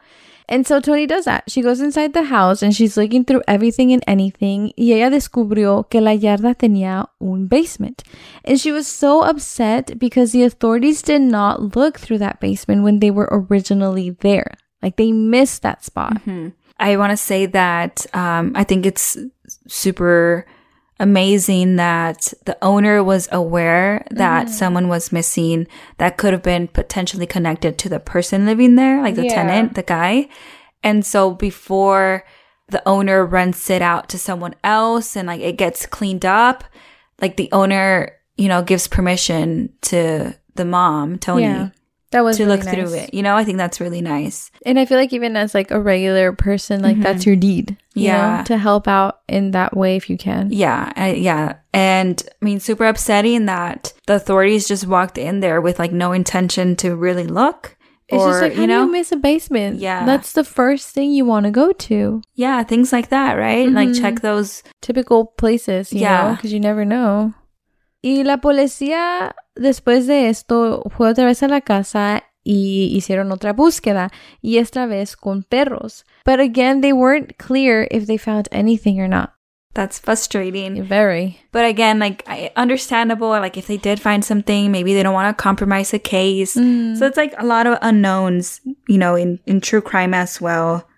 And 0.49 0.67
so 0.67 0.81
Tony 0.81 1.07
does 1.07 1.27
that. 1.27 1.45
She 1.47 1.61
goes 1.61 1.79
inside 1.79 2.15
the 2.15 2.25
house 2.25 2.63
and 2.63 2.75
she's 2.75 2.97
looking 2.97 3.25
through 3.25 3.43
everything 3.47 3.93
and 3.93 4.03
anything 4.07 4.73
y 4.79 4.93
ella 4.93 5.11
descubrió 5.11 5.91
que 5.91 6.01
la 6.01 6.17
yarda 6.17 6.55
tenía 6.55 7.09
un 7.21 7.49
basement. 7.49 8.03
And 8.45 8.59
she 8.59 8.73
was 8.73 8.87
so 8.87 9.23
upset 9.23 9.99
because 9.99 10.33
the 10.33 10.45
authorities 10.45 11.03
did 11.03 11.21
not 11.21 11.77
look 11.77 11.99
through 11.99 12.19
that 12.19 12.41
basement 12.41 12.83
when 12.83 13.01
they 13.01 13.11
were 13.11 13.29
originally 13.31 14.09
there. 14.09 14.57
Like 14.83 14.97
they 14.97 15.13
missed 15.13 15.63
that 15.63 15.85
spot. 15.85 16.21
I 16.81 16.97
want 16.97 17.11
to 17.11 17.17
say 17.17 17.47
that 17.47 18.07
um, 18.15 18.53
I 18.55 18.63
think 18.65 18.87
it's 18.87 19.17
super 19.67 20.47
amazing 21.01 21.77
that 21.77 22.33
the 22.45 22.57
owner 22.63 23.03
was 23.05 23.29
aware 23.31 24.05
that 24.11 24.49
someone 24.49 24.89
was 24.89 25.13
missing 25.13 25.67
that 25.99 26.17
could 26.17 26.33
have 26.33 26.43
been 26.43 26.67
potentially 26.69 27.27
connected 27.27 27.79
to 27.79 27.89
the 27.89 28.01
person 28.01 28.47
living 28.47 28.75
there, 28.77 29.01
like 29.03 29.15
the 29.15 29.25
Yeah. 29.25 29.35
tenant, 29.35 29.75
the 29.75 29.83
guy. 29.85 30.29
And 30.83 31.05
so 31.07 31.33
before 31.33 32.25
the 32.69 32.87
owner 32.87 33.25
rents 33.25 33.71
it 33.71 33.81
out 33.83 34.09
to 34.11 34.19
someone 34.19 34.55
else 34.65 35.17
and 35.17 35.27
like 35.29 35.41
it 35.41 35.57
gets 35.57 35.87
cleaned 35.87 36.25
up, 36.25 36.65
like 37.21 37.37
the 37.37 37.49
owner, 37.53 38.13
you 38.37 38.49
know, 38.49 38.63
gives 38.63 38.87
permission 38.89 39.73
to 39.83 40.35
the 40.57 40.65
mom, 40.65 41.19
Tony, 41.19 41.45
Yeah. 41.45 41.69
That 42.11 42.25
was 42.25 42.39
to 42.39 42.45
really 42.47 42.57
look 42.57 42.67
through 42.67 42.95
it. 42.95 43.13
You 43.13 43.23
know, 43.23 43.37
I 43.37 43.45
think 43.45 43.59
that's 43.59 43.81
really 43.81 44.01
nice. 44.01 44.51
And 44.65 44.79
I 44.79 44.87
feel 44.87 44.97
like 44.97 45.13
even 45.13 45.37
as 45.37 45.55
like 45.55 45.71
a 45.71 45.79
regular 45.81 46.33
person, 46.33 46.81
like 46.83 46.99
that's 47.01 47.27
your 47.27 47.37
deed. 47.37 47.77
you 47.95 48.05
Yeah. 48.07 48.39
know, 48.39 48.45
to 48.45 48.57
help 48.57 48.89
out 48.89 49.21
in 49.29 49.51
that 49.51 49.77
way 49.77 49.97
if 49.97 50.09
you 50.09 50.17
can. 50.17 50.49
Yeah, 50.51 50.91
I, 50.97 51.13
yeah. 51.15 51.57
And 51.75 52.23
I 52.41 52.45
mean, 52.45 52.61
super 52.61 52.87
upsetting 52.87 53.47
that 53.47 53.93
the 54.07 54.15
authorities 54.15 54.67
just 54.69 54.87
walked 54.87 55.19
in 55.19 55.41
there 55.41 55.61
with 55.61 55.79
like 55.79 55.93
no 55.93 56.13
intention 56.13 56.77
to 56.77 56.97
really 56.97 57.27
look. 57.27 57.77
It's 58.09 58.23
or, 58.23 58.31
just 58.31 58.41
like 58.43 58.55
how 58.55 58.61
you 58.63 58.67
know, 58.69 58.81
do 58.83 58.87
you 58.87 58.93
miss 58.93 59.13
a 59.13 59.17
basement? 59.17 59.81
Yeah. 59.81 60.07
That's 60.07 60.33
the 60.33 60.45
first 60.45 60.95
thing 60.95 61.13
you 61.13 61.27
want 61.27 61.45
to 61.45 61.51
go 61.51 61.73
to. 61.73 62.23
yeah, 62.37 62.63
things 62.63 62.91
like 62.91 63.11
that, 63.11 63.35
right? 63.35 63.69
Like 63.69 63.91
Mhm. 63.91 64.01
check 64.01 64.21
those. 64.23 64.63
Typical 64.81 65.27
places, 65.37 65.93
you 65.93 66.01
Yeah. 66.01 66.35
because 66.37 66.53
you 66.55 66.61
never 66.61 66.87
know. 66.87 67.35
Y 68.03 68.25
la 68.25 68.39
policía, 68.39 69.35
después 69.57 70.07
de 70.07 70.29
esto, 70.29 70.85
fue 70.97 71.11
otra 71.11 71.27
vez 71.27 71.43
a 71.43 71.49
la 71.49 71.61
casa 71.61 72.25
y 72.45 72.91
hicieron 72.95 73.33
otra 73.33 73.53
búsqueda, 73.53 74.11
y 74.41 74.59
esta 74.59 74.87
vez 74.87 75.17
con 75.17 75.43
perros. 75.43 76.05
But 76.25 76.41
again, 76.41 76.81
they 76.81 76.93
weren't 76.93 77.37
clear 77.37 77.87
if 77.91 78.07
they 78.07 78.19
found 78.19 78.49
anything 78.53 79.01
or 79.01 79.09
not. 79.09 79.35
That's 79.75 79.99
frustrating. 79.99 80.83
Very. 80.83 81.39
But 81.53 81.67
again, 81.67 81.99
like 81.99 82.25
I, 82.27 82.51
understandable. 82.57 83.29
Like 83.29 83.57
if 83.57 83.67
they 83.67 83.77
did 83.77 84.01
find 84.01 84.25
something, 84.25 84.73
maybe 84.73 84.95
they 84.95 85.03
don't 85.03 85.15
want 85.15 85.37
to 85.37 85.41
compromise 85.41 85.91
the 85.91 85.99
case. 85.99 86.57
Mm. 86.57 86.97
So 86.97 87.07
it's 87.07 87.17
like 87.17 87.35
a 87.39 87.47
lot 87.47 87.67
of 87.67 87.79
unknowns, 87.83 88.61
you 88.89 88.99
know, 88.99 89.15
in, 89.15 89.39
in 89.47 89.61
true 89.61 89.81
crime 89.83 90.15
as 90.15 90.41
well. 90.41 90.89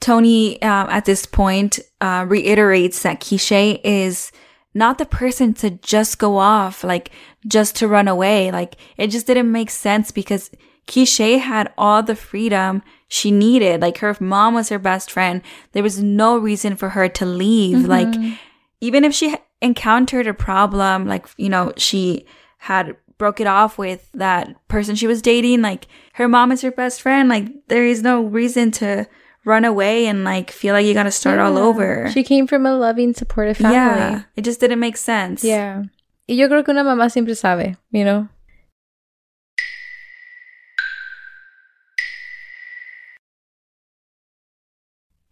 Tony, 0.00 0.60
um, 0.60 0.88
at 0.90 1.06
this 1.06 1.24
point, 1.24 1.78
uh, 2.00 2.26
reiterates 2.28 3.02
that 3.02 3.20
Keeshae 3.20 3.80
is 3.82 4.32
not 4.76 4.98
the 4.98 5.06
person 5.06 5.54
to 5.54 5.70
just 5.70 6.18
go 6.18 6.36
off, 6.36 6.84
like 6.84 7.10
just 7.46 7.76
to 7.76 7.88
run 7.88 8.08
away. 8.08 8.50
Like 8.50 8.76
it 8.98 9.08
just 9.08 9.26
didn't 9.26 9.50
make 9.50 9.70
sense 9.70 10.10
because 10.10 10.50
Keeshae 10.86 11.40
had 11.40 11.72
all 11.78 12.02
the 12.02 12.14
freedom 12.14 12.82
she 13.08 13.30
needed. 13.30 13.80
Like 13.80 13.98
her 13.98 14.14
mom 14.20 14.52
was 14.54 14.68
her 14.68 14.78
best 14.78 15.10
friend. 15.10 15.40
There 15.72 15.82
was 15.82 16.02
no 16.02 16.36
reason 16.36 16.76
for 16.76 16.90
her 16.90 17.08
to 17.08 17.24
leave. 17.24 17.78
Mm-hmm. 17.78 17.90
Like 17.90 18.38
even 18.82 19.02
if 19.04 19.14
she 19.14 19.34
encountered 19.62 20.26
a 20.26 20.34
problem, 20.34 21.06
like, 21.06 21.26
you 21.38 21.48
know, 21.48 21.72
she 21.78 22.26
had 22.58 22.96
broke 23.16 23.40
it 23.40 23.46
off 23.46 23.78
with 23.78 24.10
that 24.12 24.68
person 24.68 24.94
she 24.94 25.06
was 25.06 25.22
dating, 25.22 25.62
like 25.62 25.86
her 26.14 26.28
mom 26.28 26.52
is 26.52 26.60
her 26.60 26.70
best 26.70 27.00
friend. 27.00 27.30
Like 27.30 27.46
there 27.68 27.86
is 27.86 28.02
no 28.02 28.22
reason 28.22 28.70
to 28.72 29.08
run 29.46 29.64
away 29.64 30.06
and 30.06 30.24
like 30.24 30.50
feel 30.50 30.74
like 30.74 30.84
you 30.84 30.92
gotta 30.92 31.10
start 31.10 31.38
all 31.38 31.56
over. 31.56 32.10
She 32.12 32.22
came 32.24 32.46
from 32.46 32.66
a 32.66 32.76
loving, 32.76 33.14
supportive 33.14 33.56
family. 33.56 33.74
Yeah. 33.76 34.22
It 34.34 34.42
just 34.42 34.60
didn't 34.60 34.80
make 34.80 34.96
sense. 34.98 35.42
Yeah. 35.42 35.84
Y 36.28 36.34
yo 36.34 36.48
creo 36.48 36.64
que 36.64 36.72
una 36.74 36.82
mamá 36.82 37.10
siempre 37.10 37.34
sabe, 37.34 37.76
you 37.92 38.04
know? 38.04 38.28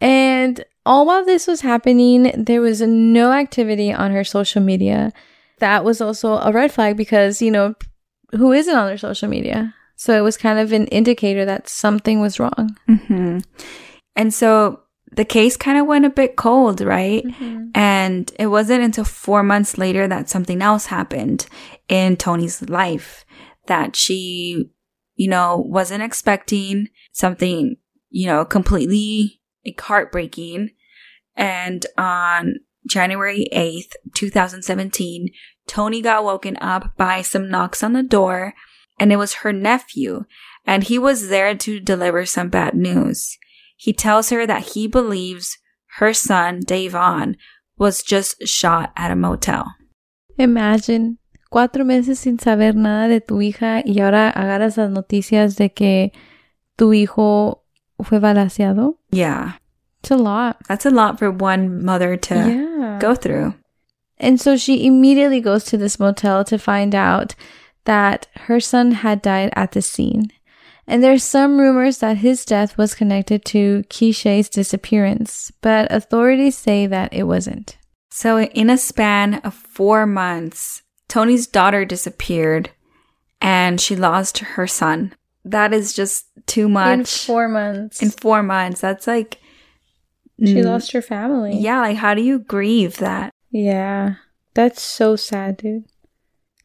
And 0.00 0.64
all 0.87 1.06
while 1.06 1.25
this 1.25 1.47
was 1.47 1.62
happening, 1.62 2.30
there 2.37 2.61
was 2.61 2.80
no 2.83 3.33
activity 3.33 3.92
on 3.92 4.12
her 4.12 4.23
social 4.25 4.62
media. 4.62 5.12
That 5.59 5.85
was 5.85 6.00
also 6.00 6.35
a 6.35 6.52
red 6.52 6.73
flag 6.73 6.97
because, 6.97 7.40
you 7.40 7.50
know, 7.50 7.75
who 8.33 8.52
isn't 8.52 8.75
on 8.75 8.87
their 8.87 8.99
social 8.99 9.28
media? 9.28 9.75
So 9.97 10.16
it 10.16 10.21
was 10.21 10.37
kind 10.37 10.59
of 10.59 10.73
an 10.73 10.87
indicator 10.88 11.44
that 11.44 11.68
something 11.68 12.21
was 12.21 12.38
wrong. 12.38 12.76
hmm 12.87 13.38
And 14.16 14.33
so 14.33 14.80
the 15.12 15.25
case 15.25 15.56
kind 15.56 15.78
of 15.78 15.87
went 15.87 16.04
a 16.04 16.11
bit 16.11 16.37
cold, 16.37 16.80
right? 16.80 17.25
Mm-hmm. 17.25 17.68
And 17.75 18.33
it 18.38 18.49
wasn't 18.49 18.83
until 18.83 19.04
four 19.04 19.42
months 19.42 19.78
later 19.78 20.09
that 20.09 20.28
something 20.28 20.61
else 20.61 20.87
happened 20.87 21.47
in 21.88 22.16
Tony's 22.16 22.62
life 22.68 23.25
that 23.66 23.97
she, 23.97 24.71
you 25.14 25.28
know, 25.28 25.56
wasn't 25.66 26.02
expecting 26.02 26.88
something, 27.12 27.76
you 28.11 28.26
know, 28.26 28.44
completely 28.44 29.40
like, 29.64 29.80
heartbreaking. 29.80 30.71
And 31.37 31.87
on 31.97 32.56
January 32.88 33.49
8th, 33.52 33.92
2017, 34.14 35.28
Tony 35.66 36.02
got 36.02 36.25
woken 36.25 36.56
up 36.61 36.97
by 36.97 37.23
some 37.23 37.49
knocks 37.49 37.83
on 37.83 37.92
the 37.92 38.02
door 38.02 38.54
and 38.99 39.12
it 39.12 39.16
was 39.16 39.35
her 39.35 39.52
nephew 39.52 40.25
and 40.66 40.85
he 40.85 40.99
was 40.99 41.28
there 41.28 41.54
to 41.54 41.80
deliver 41.80 42.26
some 42.26 42.49
bad 42.49 42.75
news. 42.75 43.38
He 43.85 43.93
tells 43.93 44.31
her 44.31 44.47
that 44.47 44.73
he 44.73 44.87
believes 44.87 45.59
her 45.99 46.14
son, 46.14 46.61
Davon, 46.64 47.37
was 47.76 48.03
just 48.03 48.49
shot 48.49 48.95
at 48.97 49.11
a 49.11 49.14
motel. 49.14 49.75
Imagine 50.38 51.19
cuatro 51.53 51.85
meses 51.85 52.21
sin 52.21 52.38
saber 52.38 52.73
nada 52.73 53.09
de 53.09 53.21
tu 53.21 53.35
hija 53.43 53.83
y 53.85 54.00
ahora 54.00 54.33
agarras 54.35 54.79
las 54.79 54.91
noticias 54.91 55.57
de 55.57 55.69
que 55.69 56.12
tu 56.79 56.95
hijo 56.95 57.61
fue 58.03 58.21
balaseado. 58.21 58.95
Yeah. 59.11 59.53
It's 60.00 60.11
a 60.11 60.17
lot. 60.17 60.57
That's 60.67 60.87
a 60.87 60.91
lot 60.91 61.19
for 61.19 61.31
one 61.31 61.85
mother 61.85 62.17
to 62.17 62.35
yeah. 62.35 62.99
go 62.99 63.14
through. 63.14 63.53
And 64.17 64.41
so 64.41 64.57
she 64.57 64.87
immediately 64.87 65.43
goes 65.43 65.64
to 65.64 65.76
this 65.76 66.00
motel 66.00 66.43
to 66.45 66.57
find 66.57 66.95
out 66.95 67.35
that 67.85 68.29
her 68.49 68.61
son 68.61 68.93
had 68.93 69.21
died 69.21 69.50
at 69.55 69.73
the 69.73 69.83
scene. 69.83 70.31
And 70.87 71.03
there's 71.03 71.25
some 71.25 71.59
rumors 71.59 71.99
that 71.99 72.19
his 72.19 72.45
death 72.45 72.76
was 72.76 72.95
connected 72.95 73.45
to 73.47 73.85
Keeshae's 73.88 74.49
disappearance, 74.49 75.50
but 75.61 75.91
authorities 75.91 76.57
say 76.57 76.87
that 76.87 77.12
it 77.12 77.25
wasn't. 77.25 77.79
So, 78.11 78.41
in 78.43 78.71
a 78.71 78.79
span 78.79 79.37
of 79.37 79.55
four 79.55 80.07
months, 80.07 80.83
Tony's 81.09 81.47
daughter 81.47 81.85
disappeared 81.85 82.71
and 83.41 83.81
she 83.81 83.97
lost 83.97 84.38
her 84.38 84.67
son. 84.67 85.14
That 85.45 85.75
is 85.75 85.93
just 85.93 86.26
too 86.47 86.69
much. 86.69 86.99
In 86.99 87.05
four 87.05 87.49
months. 87.49 88.03
In 88.03 88.11
four 88.11 88.43
months. 88.43 88.81
That's 88.81 89.07
like. 89.07 89.38
She 90.41 90.55
mm, 90.55 90.64
lost 90.64 90.93
her 90.93 91.03
family. 91.03 91.57
Yeah, 91.59 91.81
like 91.81 91.97
how 91.97 92.14
do 92.14 92.23
you 92.23 92.38
grieve 92.41 92.97
that? 92.97 93.33
Yeah. 93.50 94.17
That's 94.55 94.83
so 94.83 95.17
sad, 95.17 95.59
dude. 95.59 95.85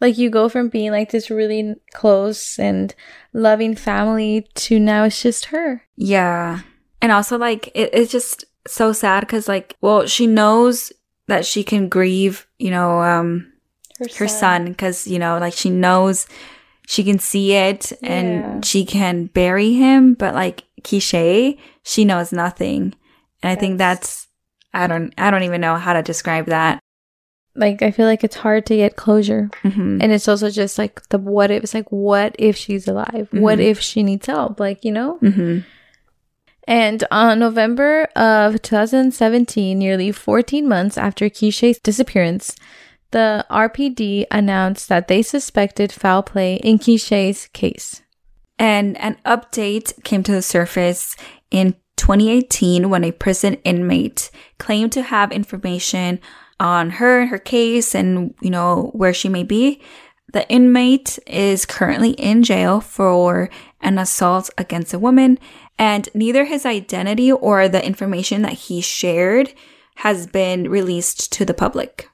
Like 0.02 0.18
you 0.18 0.30
go 0.30 0.48
from 0.48 0.70
being 0.70 0.92
like 0.92 1.12
this 1.12 1.30
really 1.30 1.76
close 1.94 2.58
and 2.58 2.94
loving 3.34 3.76
family 3.76 4.48
to 4.56 4.80
now 4.80 5.04
it's 5.04 5.22
just 5.22 5.46
her. 5.46 5.84
Yeah. 5.96 6.62
And 7.02 7.12
also 7.12 7.38
like 7.38 7.68
it, 7.76 7.90
it's 7.94 8.12
just 8.12 8.46
so 8.68 8.94
sad 8.94 9.22
because 9.22 9.48
like 9.48 9.76
well 9.82 10.06
she 10.06 10.28
knows 10.28 10.92
that 11.28 11.46
she 11.46 11.64
can 11.64 11.90
grieve 11.90 12.46
you 12.58 12.70
know 12.70 13.02
um 13.02 13.52
her 14.18 14.28
son 14.28 14.66
because 14.66 15.08
you 15.08 15.18
know 15.18 15.38
like 15.40 15.54
she 15.54 15.70
knows 15.70 16.28
she 16.88 17.04
can 17.04 17.20
see 17.20 17.54
it 17.54 17.92
and 18.02 18.30
yeah. 18.30 18.60
she 18.64 18.86
can 18.86 19.26
bury 19.28 19.74
him 19.74 20.14
but 20.14 20.34
like 20.34 20.64
Keeshae 20.82 21.58
she 21.84 22.06
knows 22.06 22.32
nothing 22.32 22.94
and 23.42 23.52
I 23.52 23.56
think 23.56 23.78
that's 23.78 24.28
I 24.74 24.88
don't 24.88 25.14
I 25.18 25.32
don't 25.32 25.44
even 25.44 25.62
know 25.62 25.76
how 25.76 25.94
to 25.94 26.02
describe 26.02 26.46
that 26.48 26.80
like 27.56 27.82
I 27.82 27.92
feel 27.92 28.06
like 28.06 28.24
it's 28.24 28.36
hard 28.36 28.66
to 28.68 28.76
get 28.76 28.96
closure, 28.96 29.50
mm-hmm. 29.64 30.00
and 30.02 30.12
it's 30.12 30.28
also 30.28 30.50
just 30.50 30.78
like 30.78 31.08
the 31.10 31.18
what 31.18 31.52
if. 31.52 31.64
It's 31.64 31.74
like 31.74 31.92
what 31.92 32.36
if 32.40 32.56
she's 32.56 32.88
alive? 32.88 33.28
Mm-hmm. 33.28 33.42
What 33.42 33.60
if 33.60 33.80
she 33.82 34.04
needs 34.04 34.28
help? 34.28 34.60
Like 34.60 34.86
you 34.86 34.92
know. 34.92 35.20
Mm-hmm. 35.22 35.60
And 36.68 37.04
on 37.10 37.40
November 37.40 38.04
of 38.16 38.62
2017, 38.62 39.78
nearly 39.78 40.12
14 40.12 40.70
months 40.70 41.00
after 41.00 41.28
Keeshae's 41.28 41.80
disappearance, 41.80 42.56
the 43.10 43.44
RPD 43.50 44.26
announced 44.30 44.88
that 44.88 45.08
they 45.08 45.24
suspected 45.24 45.92
foul 45.92 46.22
play 46.22 46.58
in 46.58 46.78
Keeshae's 46.78 47.48
case. 47.54 48.04
And 48.60 48.98
an 48.98 49.18
update 49.26 50.04
came 50.04 50.22
to 50.24 50.32
the 50.32 50.44
surface 50.44 51.16
in 51.50 51.76
2018 51.98 52.90
when 52.90 53.04
a 53.04 53.12
prison 53.12 53.56
inmate 53.64 54.30
claimed 54.58 54.92
to 54.92 55.02
have 55.02 55.32
information 55.32 56.20
on 56.60 56.92
her, 56.92 57.22
and 57.22 57.30
her 57.30 57.38
case, 57.38 57.96
and, 57.96 58.34
you 58.42 58.50
know, 58.50 58.92
where 58.94 59.14
she 59.14 59.30
may 59.30 59.44
be. 59.44 59.82
The 60.32 60.48
inmate 60.50 61.18
is 61.26 61.66
currently 61.66 62.12
in 62.12 62.44
jail 62.44 62.82
for 62.82 63.50
an 63.82 63.98
assault 63.98 64.50
against 64.58 64.94
a 64.94 65.00
woman, 65.00 65.40
and 65.78 66.10
neither 66.14 66.46
his 66.46 66.66
identity 66.66 67.32
or 67.32 67.68
the 67.68 67.84
information 67.84 68.42
that 68.44 68.54
he 68.54 68.82
shared 68.82 69.54
has 69.98 70.28
been 70.28 70.70
released 70.70 71.32
to 71.34 71.46
the 71.46 71.54
public. 71.54 72.10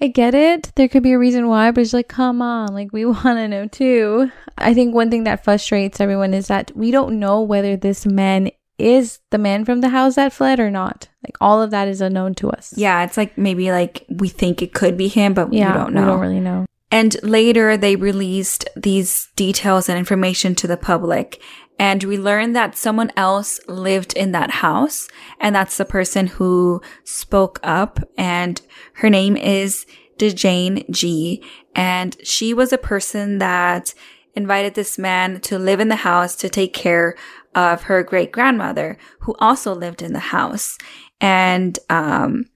I 0.00 0.06
get 0.06 0.34
it. 0.34 0.72
There 0.76 0.88
could 0.88 1.02
be 1.02 1.12
a 1.12 1.18
reason 1.18 1.48
why, 1.48 1.72
but 1.72 1.80
it's 1.80 1.92
like, 1.92 2.08
come 2.08 2.40
on, 2.40 2.72
like 2.72 2.92
we 2.92 3.04
want 3.04 3.22
to 3.22 3.48
know 3.48 3.66
too. 3.66 4.30
I 4.56 4.72
think 4.74 4.94
one 4.94 5.10
thing 5.10 5.24
that 5.24 5.44
frustrates 5.44 6.00
everyone 6.00 6.34
is 6.34 6.46
that 6.48 6.74
we 6.76 6.90
don't 6.90 7.18
know 7.18 7.42
whether 7.42 7.76
this 7.76 8.06
man 8.06 8.50
is 8.78 9.18
the 9.30 9.38
man 9.38 9.64
from 9.64 9.80
the 9.80 9.88
house 9.88 10.14
that 10.14 10.32
fled 10.32 10.60
or 10.60 10.70
not. 10.70 11.08
Like 11.24 11.36
all 11.40 11.60
of 11.60 11.70
that 11.72 11.88
is 11.88 12.00
unknown 12.00 12.34
to 12.36 12.50
us. 12.50 12.72
Yeah, 12.76 13.04
it's 13.04 13.16
like 13.16 13.36
maybe 13.36 13.70
like 13.72 14.06
we 14.08 14.28
think 14.28 14.62
it 14.62 14.72
could 14.72 14.96
be 14.96 15.08
him, 15.08 15.34
but 15.34 15.52
yeah, 15.52 15.72
we 15.72 15.78
don't 15.78 15.94
know. 15.94 16.00
We 16.00 16.06
don't 16.06 16.20
really 16.20 16.40
know. 16.40 16.66
And 16.90 17.16
later 17.22 17.76
they 17.76 17.96
released 17.96 18.68
these 18.76 19.28
details 19.36 19.88
and 19.88 19.98
information 19.98 20.54
to 20.56 20.66
the 20.66 20.76
public. 20.76 21.42
And 21.78 22.02
we 22.04 22.18
learned 22.18 22.56
that 22.56 22.76
someone 22.76 23.12
else 23.16 23.60
lived 23.68 24.12
in 24.14 24.32
that 24.32 24.50
house. 24.50 25.08
And 25.38 25.54
that's 25.54 25.76
the 25.76 25.84
person 25.84 26.26
who 26.26 26.80
spoke 27.04 27.60
up. 27.62 28.00
And 28.16 28.60
her 28.94 29.10
name 29.10 29.36
is 29.36 29.86
DeJane 30.18 30.90
G. 30.90 31.44
And 31.76 32.16
she 32.24 32.52
was 32.52 32.72
a 32.72 32.78
person 32.78 33.38
that 33.38 33.94
invited 34.34 34.74
this 34.74 34.98
man 34.98 35.40
to 35.40 35.58
live 35.58 35.80
in 35.80 35.88
the 35.88 35.96
house 35.96 36.34
to 36.36 36.48
take 36.48 36.72
care 36.72 37.16
of 37.54 37.84
her 37.84 38.02
great 38.02 38.32
grandmother, 38.32 38.98
who 39.20 39.34
also 39.38 39.74
lived 39.74 40.02
in 40.02 40.12
the 40.12 40.18
house. 40.18 40.78
And 41.20 41.78
um, 41.90 42.46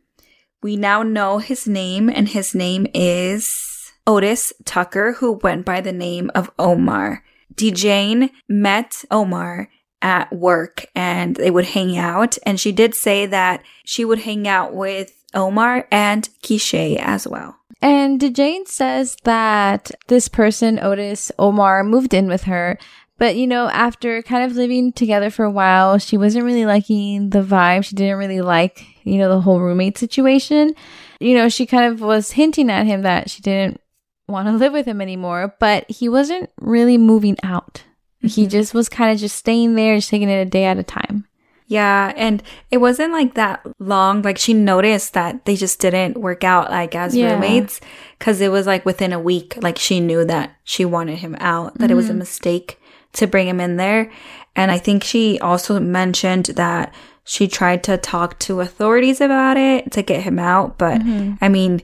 we 0.62 0.76
now 0.76 1.02
know 1.02 1.38
his 1.38 1.66
name, 1.66 2.08
and 2.08 2.28
his 2.28 2.54
name 2.54 2.86
is 2.94 3.92
Otis 4.06 4.52
Tucker, 4.64 5.14
who 5.14 5.32
went 5.32 5.64
by 5.64 5.80
the 5.80 5.92
name 5.92 6.30
of 6.34 6.50
Omar. 6.58 7.24
DeJane 7.54 8.30
met 8.48 9.04
Omar 9.10 9.68
at 10.00 10.32
work 10.32 10.86
and 10.94 11.36
they 11.36 11.50
would 11.50 11.66
hang 11.66 11.96
out. 11.96 12.36
And 12.44 12.58
she 12.58 12.72
did 12.72 12.94
say 12.94 13.26
that 13.26 13.62
she 13.84 14.04
would 14.04 14.20
hang 14.20 14.48
out 14.48 14.74
with 14.74 15.24
Omar 15.32 15.86
and 15.90 16.28
Keeshae 16.42 16.96
as 16.96 17.26
well. 17.26 17.56
And 17.80 18.20
DeJane 18.20 18.68
says 18.68 19.16
that 19.24 19.90
this 20.06 20.28
person, 20.28 20.78
Otis 20.78 21.32
Omar, 21.38 21.82
moved 21.82 22.14
in 22.14 22.28
with 22.28 22.44
her 22.44 22.78
but, 23.22 23.36
you 23.36 23.46
know, 23.46 23.68
after 23.68 24.20
kind 24.20 24.42
of 24.42 24.56
living 24.56 24.92
together 24.92 25.30
for 25.30 25.44
a 25.44 25.50
while, 25.50 25.96
she 25.98 26.16
wasn't 26.16 26.44
really 26.44 26.66
liking 26.66 27.30
the 27.30 27.44
vibe. 27.44 27.84
She 27.84 27.94
didn't 27.94 28.18
really 28.18 28.40
like, 28.40 28.84
you 29.04 29.16
know, 29.16 29.28
the 29.28 29.40
whole 29.40 29.60
roommate 29.60 29.96
situation. 29.96 30.74
You 31.20 31.36
know, 31.36 31.48
she 31.48 31.64
kind 31.64 31.92
of 31.92 32.00
was 32.00 32.32
hinting 32.32 32.68
at 32.68 32.84
him 32.84 33.02
that 33.02 33.30
she 33.30 33.40
didn't 33.40 33.80
want 34.26 34.48
to 34.48 34.52
live 34.56 34.72
with 34.72 34.86
him 34.86 35.00
anymore, 35.00 35.54
but 35.60 35.88
he 35.88 36.08
wasn't 36.08 36.50
really 36.60 36.98
moving 36.98 37.36
out. 37.44 37.84
Mm-hmm. 38.24 38.26
He 38.26 38.48
just 38.48 38.74
was 38.74 38.88
kind 38.88 39.12
of 39.12 39.20
just 39.20 39.36
staying 39.36 39.76
there, 39.76 39.94
just 39.94 40.10
taking 40.10 40.28
it 40.28 40.44
a 40.44 40.44
day 40.44 40.64
at 40.64 40.78
a 40.78 40.82
time. 40.82 41.28
Yeah, 41.68 42.12
and 42.16 42.42
it 42.72 42.78
wasn't 42.78 43.12
like 43.12 43.34
that 43.34 43.64
long. 43.78 44.22
Like 44.22 44.36
she 44.36 44.52
noticed 44.52 45.14
that 45.14 45.44
they 45.44 45.54
just 45.54 45.78
didn't 45.78 46.18
work 46.18 46.42
out 46.42 46.72
like 46.72 46.96
as 46.96 47.14
yeah. 47.14 47.34
roommates 47.34 47.80
because 48.18 48.40
it 48.40 48.50
was 48.50 48.66
like 48.66 48.84
within 48.84 49.12
a 49.12 49.20
week. 49.20 49.62
Like 49.62 49.78
she 49.78 50.00
knew 50.00 50.24
that 50.24 50.56
she 50.64 50.84
wanted 50.84 51.18
him 51.18 51.36
out, 51.38 51.74
that 51.74 51.84
mm-hmm. 51.84 51.92
it 51.92 51.94
was 51.94 52.06
a 52.06 52.08
mm-hmm. 52.10 52.18
mistake 52.18 52.80
to 53.14 53.26
bring 53.26 53.48
him 53.48 53.60
in 53.60 53.76
there. 53.76 54.10
And 54.54 54.70
I 54.70 54.78
think 54.78 55.04
she 55.04 55.38
also 55.40 55.80
mentioned 55.80 56.46
that 56.46 56.94
she 57.24 57.46
tried 57.48 57.84
to 57.84 57.96
talk 57.96 58.38
to 58.40 58.60
authorities 58.60 59.20
about 59.20 59.56
it 59.56 59.92
to 59.92 60.02
get 60.02 60.22
him 60.22 60.38
out. 60.38 60.78
But 60.78 61.00
mm-hmm. 61.00 61.34
I 61.40 61.48
mean, 61.48 61.82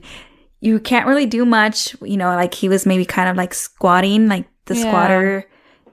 you 0.59 0.79
can't 0.79 1.07
really 1.07 1.25
do 1.25 1.45
much. 1.45 1.95
You 2.01 2.17
know, 2.17 2.35
like 2.35 2.53
he 2.53 2.69
was 2.69 2.85
maybe 2.85 3.05
kind 3.05 3.29
of 3.29 3.37
like 3.37 3.53
squatting, 3.53 4.27
like 4.27 4.47
the 4.65 4.75
yeah. 4.75 4.81
squatter 4.81 5.49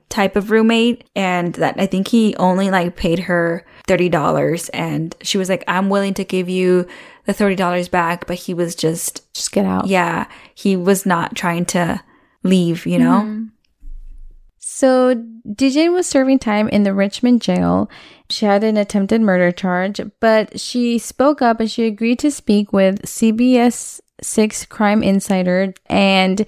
type 0.09 0.37
of 0.37 0.51
roommate. 0.51 1.09
And 1.15 1.55
that 1.55 1.79
I 1.79 1.87
think 1.87 2.09
he 2.09 2.35
only 2.37 2.71
like 2.71 2.97
paid 2.97 3.21
her 3.21 3.65
$30. 3.89 4.71
And 4.75 5.15
she 5.23 5.39
was 5.39 5.49
like, 5.49 5.65
I'm 5.69 5.89
willing 5.89 6.15
to 6.15 6.25
give 6.25 6.49
you 6.49 6.87
the 7.25 7.33
$30 7.33 7.91
back. 7.91 8.27
But 8.27 8.37
he 8.37 8.53
was 8.53 8.75
just, 8.75 9.33
just 9.33 9.53
get 9.53 9.65
out. 9.65 9.87
Yeah. 9.87 10.27
He 10.55 10.77
was 10.77 11.07
not 11.07 11.37
trying 11.37 11.67
to 11.67 12.03
leave, 12.43 12.85
you 12.87 12.99
know? 12.99 13.23
Mm-hmm. 13.23 13.45
So, 14.69 15.15
DeJane 15.49 15.93
was 15.93 16.09
serving 16.09 16.41
time 16.41 16.69
in 16.69 16.83
the 16.83 16.93
Richmond 16.93 17.41
jail. 17.41 17.89
She 18.29 18.47
had 18.47 18.65
an 18.65 18.77
attempted 18.77 19.21
murder 19.21 19.53
charge, 19.53 20.01
but 20.19 20.59
she 20.59 20.99
spoke 20.99 21.41
up 21.41 21.61
and 21.61 21.71
she 21.71 21.87
agreed 21.87 22.19
to 22.19 22.33
speak 22.33 22.73
with 22.73 23.03
CBS 23.03 24.01
6 24.21 24.67
Crime 24.67 25.05
Insider 25.05 25.73
and 25.87 26.45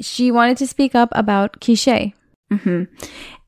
she 0.00 0.32
wanted 0.32 0.56
to 0.56 0.66
speak 0.66 0.96
up 0.96 1.10
about 1.12 1.60
Keeshae. 1.60 2.12
Mm-hmm. 2.50 2.92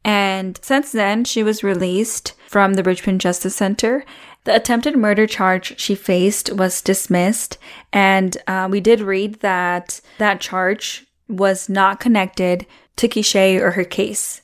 And 0.05 0.61
since 0.63 0.93
then, 0.93 1.25
she 1.25 1.43
was 1.43 1.65
released 1.65 2.35
from 2.47 2.75
the 2.75 2.85
Richmond 2.85 3.21
Justice 3.21 3.57
Center 3.57 4.05
The 4.45 4.55
attempted 4.55 4.97
murder 4.97 5.27
charge 5.27 5.81
she 5.81 5.97
faced 5.97 6.53
was 6.53 6.81
dismissed, 6.81 7.59
and 7.93 8.37
uh, 8.47 8.69
we 8.71 8.81
did 8.81 9.01
read 9.01 9.41
that 9.41 10.01
that 10.19 10.41
charge 10.41 11.10
was 11.31 11.69
not 11.69 12.01
connected 12.01 12.67
to 12.97 13.09
Keeshae 13.09 13.61
or 13.61 13.73
her 13.73 13.85
case. 13.85 14.43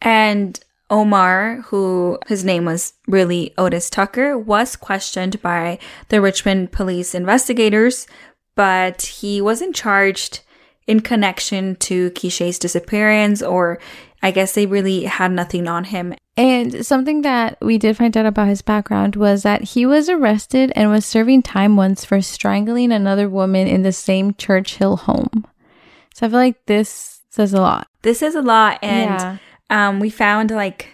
And 0.00 0.58
Omar, 0.90 1.62
who 1.66 2.18
his 2.28 2.44
name 2.44 2.64
was 2.64 2.94
really 3.06 3.52
Otis 3.58 3.90
Tucker, 3.90 4.38
was 4.38 4.76
questioned 4.76 5.40
by 5.42 5.78
the 6.08 6.20
Richmond 6.20 6.72
police 6.72 7.14
investigators, 7.14 8.06
but 8.54 9.02
he 9.02 9.40
wasn't 9.40 9.76
charged 9.76 10.40
in 10.86 11.00
connection 11.00 11.76
to 11.76 12.10
Keeshae's 12.12 12.58
disappearance, 12.58 13.42
or 13.42 13.78
I 14.22 14.30
guess 14.30 14.54
they 14.54 14.66
really 14.66 15.04
had 15.04 15.30
nothing 15.32 15.68
on 15.68 15.84
him. 15.84 16.14
And 16.36 16.86
something 16.86 17.22
that 17.22 17.58
we 17.60 17.78
did 17.78 17.96
find 17.96 18.16
out 18.16 18.24
about 18.24 18.48
his 18.48 18.62
background 18.62 19.16
was 19.16 19.42
that 19.42 19.62
he 19.62 19.84
was 19.84 20.08
arrested 20.08 20.72
and 20.74 20.90
was 20.90 21.04
serving 21.04 21.42
time 21.42 21.76
once 21.76 22.04
for 22.04 22.22
strangling 22.22 22.92
another 22.92 23.28
woman 23.28 23.66
in 23.66 23.82
the 23.82 23.92
same 23.92 24.32
Church 24.34 24.76
Hill 24.76 24.96
home. 24.96 25.44
So 26.18 26.26
I 26.26 26.30
feel 26.30 26.38
like 26.40 26.66
this 26.66 27.22
says 27.30 27.54
a 27.54 27.60
lot. 27.60 27.86
This 28.02 28.22
is 28.22 28.34
a 28.34 28.42
lot, 28.42 28.80
and 28.82 29.10
Yeah. 29.10 29.36
um, 29.70 30.00
we 30.00 30.10
found 30.10 30.50
like 30.50 30.88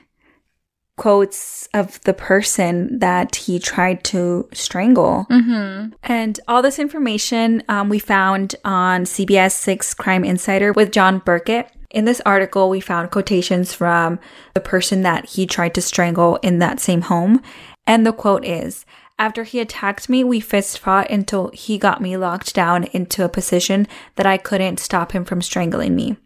quotes 0.98 1.66
of 1.72 1.98
the 2.02 2.12
person 2.12 2.98
that 2.98 3.34
he 3.34 3.58
tried 3.58 4.04
to 4.04 4.46
strangle. 4.52 5.26
Mm-hmm. 5.30 5.94
And 6.02 6.38
all 6.46 6.60
this 6.60 6.78
information 6.78 7.62
um, 7.70 7.88
we 7.88 7.98
found 7.98 8.54
on 8.66 9.04
CBS 9.04 9.52
6 9.52 9.94
Crime 9.94 10.24
Insider 10.24 10.74
with 10.74 10.92
Jon 10.92 11.20
Burkett. 11.20 11.70
In 11.90 12.04
this 12.04 12.20
article, 12.26 12.68
we 12.68 12.80
found 12.80 13.10
quotations 13.10 13.72
from 13.72 14.18
the 14.52 14.60
person 14.60 15.00
that 15.02 15.24
he 15.30 15.46
tried 15.46 15.72
to 15.74 15.80
strangle 15.80 16.36
in 16.42 16.58
that 16.58 16.80
same 16.80 17.00
home. 17.00 17.40
And 17.86 18.04
the 18.06 18.12
quote 18.12 18.44
is 18.44 18.84
After 19.18 19.44
he 19.44 19.60
attacked 19.60 20.08
me, 20.08 20.24
we 20.24 20.40
fist 20.40 20.78
fought 20.78 21.08
until 21.08 21.50
he 21.52 21.78
got 21.78 22.00
me 22.00 22.16
locked 22.16 22.52
down 22.52 22.84
into 22.84 23.24
a 23.24 23.28
position 23.28 23.86
that 24.16 24.26
I 24.26 24.36
couldn't 24.36 24.80
stop 24.80 25.12
him 25.12 25.24
from 25.24 25.40
strangling 25.40 25.94
me. 25.94 26.16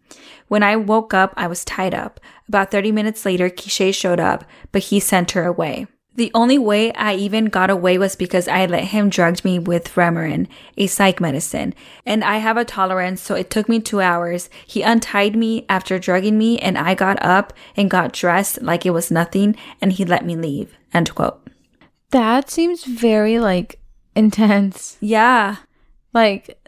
When 0.47 0.63
I 0.63 0.75
woke 0.75 1.13
up, 1.13 1.33
I 1.37 1.45
was 1.45 1.63
tied 1.63 1.93
up. 1.93 2.19
About 2.47 2.71
30 2.71 2.91
minutes 2.91 3.25
later, 3.25 3.49
Keeshae 3.49 3.93
showed 3.93 4.19
up, 4.19 4.43
but 4.71 4.85
he 4.85 4.99
sent 4.99 5.31
her 5.31 5.45
away. 5.45 5.85
The 6.15 6.31
only 6.33 6.57
way 6.57 6.91
I 6.93 7.13
even 7.13 7.45
got 7.45 7.69
away 7.69 7.99
was 7.99 8.15
because 8.15 8.47
I 8.47 8.65
let 8.65 8.85
him 8.85 9.09
drug 9.09 9.45
me 9.45 9.59
with 9.59 9.93
Remeron, 9.93 10.47
a 10.75 10.87
psych 10.87 11.21
medicine, 11.21 11.75
and 12.05 12.23
I 12.23 12.39
have 12.39 12.57
a 12.57 12.65
tolerance, 12.65 13.21
so 13.21 13.35
it 13.35 13.51
took 13.51 13.69
me 13.69 13.79
two 13.79 14.01
hours. 14.01 14.49
He 14.65 14.81
untied 14.81 15.35
me 15.35 15.65
after 15.69 15.99
drugging 15.99 16.37
me, 16.37 16.57
and 16.57 16.77
I 16.77 16.95
got 16.95 17.23
up 17.23 17.53
and 17.77 17.89
got 17.89 18.11
dressed 18.11 18.63
like 18.63 18.85
it 18.85 18.89
was 18.89 19.11
nothing, 19.11 19.55
and 19.79 19.93
he 19.93 20.03
let 20.03 20.25
me 20.25 20.35
leave. 20.35 20.75
End 20.91 21.13
quote. 21.13 21.38
That 22.11 22.49
seems 22.49 22.83
very 22.83 23.39
like 23.39 23.79
intense. 24.15 24.97
Yeah. 24.99 25.57
Like 26.13 26.59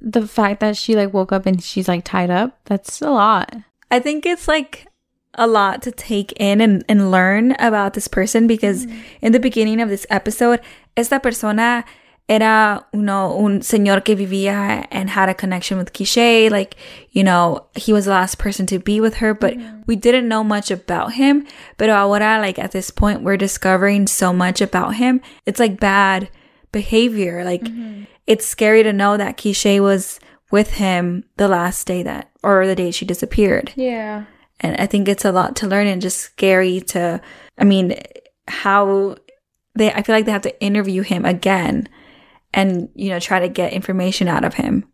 the 0.00 0.26
fact 0.26 0.60
that 0.60 0.76
she 0.76 0.94
like 0.94 1.12
woke 1.12 1.32
up 1.32 1.46
and 1.46 1.62
she's 1.62 1.88
like 1.88 2.04
tied 2.04 2.30
up. 2.30 2.58
That's 2.64 3.00
a 3.02 3.10
lot. 3.10 3.54
I 3.90 4.00
think 4.00 4.26
it's 4.26 4.46
like 4.46 4.86
a 5.34 5.46
lot 5.46 5.82
to 5.82 5.92
take 5.92 6.32
in 6.32 6.60
and, 6.60 6.84
and 6.88 7.10
learn 7.10 7.52
about 7.58 7.94
this 7.94 8.08
person 8.08 8.46
because 8.46 8.86
mm. 8.86 9.02
in 9.20 9.32
the 9.32 9.40
beginning 9.40 9.80
of 9.80 9.88
this 9.88 10.06
episode, 10.10 10.60
esta 10.96 11.20
persona 11.20 11.84
era 12.28 12.86
uno, 12.92 13.34
un 13.36 13.60
señor 13.60 14.04
que 14.04 14.14
vivía 14.14 14.86
and 14.90 15.08
had 15.08 15.30
a 15.30 15.34
connection 15.34 15.78
with 15.78 15.94
Keeshae. 15.94 16.50
Like, 16.50 16.76
you 17.10 17.24
know, 17.24 17.66
he 17.74 17.92
was 17.92 18.04
the 18.04 18.10
last 18.10 18.38
person 18.38 18.66
to 18.66 18.78
be 18.78 19.00
with 19.00 19.16
her, 19.16 19.32
but 19.32 19.54
mm-hmm. 19.54 19.80
we 19.86 19.96
didn't 19.96 20.28
know 20.28 20.44
much 20.44 20.70
about 20.70 21.14
him. 21.14 21.46
But 21.78 21.88
ahora, 21.88 22.38
like 22.38 22.58
at 22.58 22.72
this 22.72 22.90
point, 22.90 23.22
we're 23.22 23.38
discovering 23.38 24.06
so 24.06 24.32
much 24.32 24.60
about 24.60 24.96
him. 24.96 25.22
It's 25.46 25.58
like 25.58 25.80
bad 25.80 26.28
behavior. 26.70 27.44
Like, 27.44 27.62
mm-hmm. 27.62 28.04
it's 28.26 28.46
scary 28.46 28.82
to 28.82 28.92
know 28.92 29.16
that 29.16 29.38
Keeshae 29.38 29.80
was 29.80 30.20
with 30.50 30.72
him 30.74 31.24
the 31.38 31.48
last 31.48 31.86
day 31.86 32.02
that, 32.02 32.30
or 32.42 32.66
the 32.66 32.76
day 32.76 32.90
she 32.90 33.06
disappeared. 33.06 33.72
Yeah. 33.74 34.24
And 34.60 34.76
I 34.76 34.86
think 34.86 35.08
it's 35.08 35.24
a 35.24 35.32
lot 35.32 35.56
to 35.56 35.66
learn 35.66 35.86
and 35.86 36.02
just 36.02 36.18
scary 36.18 36.80
to, 36.88 37.22
I 37.56 37.64
mean, 37.64 37.94
how 38.48 39.16
they, 39.74 39.92
I 39.92 40.02
feel 40.02 40.14
like 40.14 40.26
they 40.26 40.32
have 40.32 40.42
to 40.42 40.60
interview 40.60 41.02
him 41.02 41.24
again 41.24 41.88
and, 42.54 42.88
you 42.94 43.10
know, 43.10 43.18
try 43.20 43.40
to 43.40 43.48
get 43.48 43.72
information 43.72 44.28
out 44.28 44.44
of 44.44 44.54
him. 44.54 44.84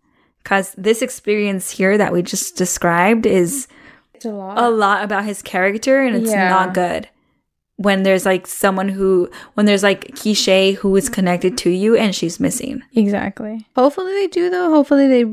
Cause 0.44 0.74
this 0.76 1.00
experience 1.02 1.70
here 1.70 1.96
that 1.96 2.12
we 2.12 2.20
just 2.22 2.56
described 2.56 3.24
is 3.26 3.66
It's 4.14 4.24
a 4.26 4.30
lot. 4.30 4.58
a 4.58 4.68
lot 4.68 5.02
about 5.04 5.24
his 5.24 5.40
character 5.42 6.02
and 6.02 6.14
it's 6.16 6.30
Yeah. 6.30 6.48
not 6.50 6.74
good. 6.74 7.08
When 7.76 8.02
there's 8.02 8.24
like 8.26 8.46
someone 8.46 8.88
who, 8.90 9.30
when 9.54 9.66
there's 9.66 9.82
like 9.82 10.08
Keeshae 10.14 10.76
who 10.76 10.94
is 10.96 11.08
connected 11.08 11.56
to 11.58 11.70
you 11.70 11.96
and 11.96 12.14
she's 12.14 12.38
missing. 12.38 12.82
Exactly. 12.94 13.66
Hopefully 13.74 14.12
they 14.12 14.26
do 14.28 14.50
though. 14.50 14.70
Hopefully 14.70 15.08
they 15.08 15.24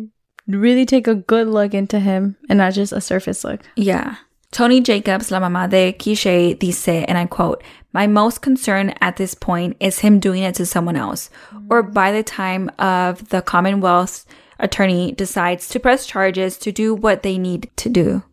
really 0.47 0.85
take 0.85 1.07
a 1.07 1.15
good 1.15 1.47
look 1.47 1.73
into 1.73 1.99
him 1.99 2.37
and 2.49 2.57
not 2.57 2.73
just 2.73 2.93
a 2.93 3.01
surface 3.01 3.43
look. 3.43 3.61
Yeah. 3.75 4.15
Tony 4.51 4.81
Jacobs, 4.81 5.31
la 5.31 5.39
mamá 5.39 5.69
de 5.69 5.93
Keeshae, 5.93 6.59
dice, 6.59 7.05
and 7.07 7.17
I 7.17 7.25
quote, 7.25 7.63
My 7.93 8.05
most 8.05 8.41
concern 8.41 8.93
at 8.99 9.15
this 9.15 9.33
point 9.33 9.77
is 9.79 9.99
him 9.99 10.19
doing 10.19 10.43
it 10.43 10.55
to 10.55 10.65
someone 10.65 10.97
else, 10.97 11.29
or 11.69 11.81
by 11.81 12.11
the 12.11 12.23
time 12.23 12.69
of 12.77 13.29
the 13.29 13.41
Commonwealth 13.41 14.25
attorney 14.59 15.13
decides 15.13 15.69
to 15.69 15.79
press 15.79 16.05
charges 16.05 16.57
to 16.57 16.71
do 16.71 16.93
what 16.93 17.23
they 17.23 17.37
need 17.37 17.69
to 17.77 17.89
do. 17.89 18.23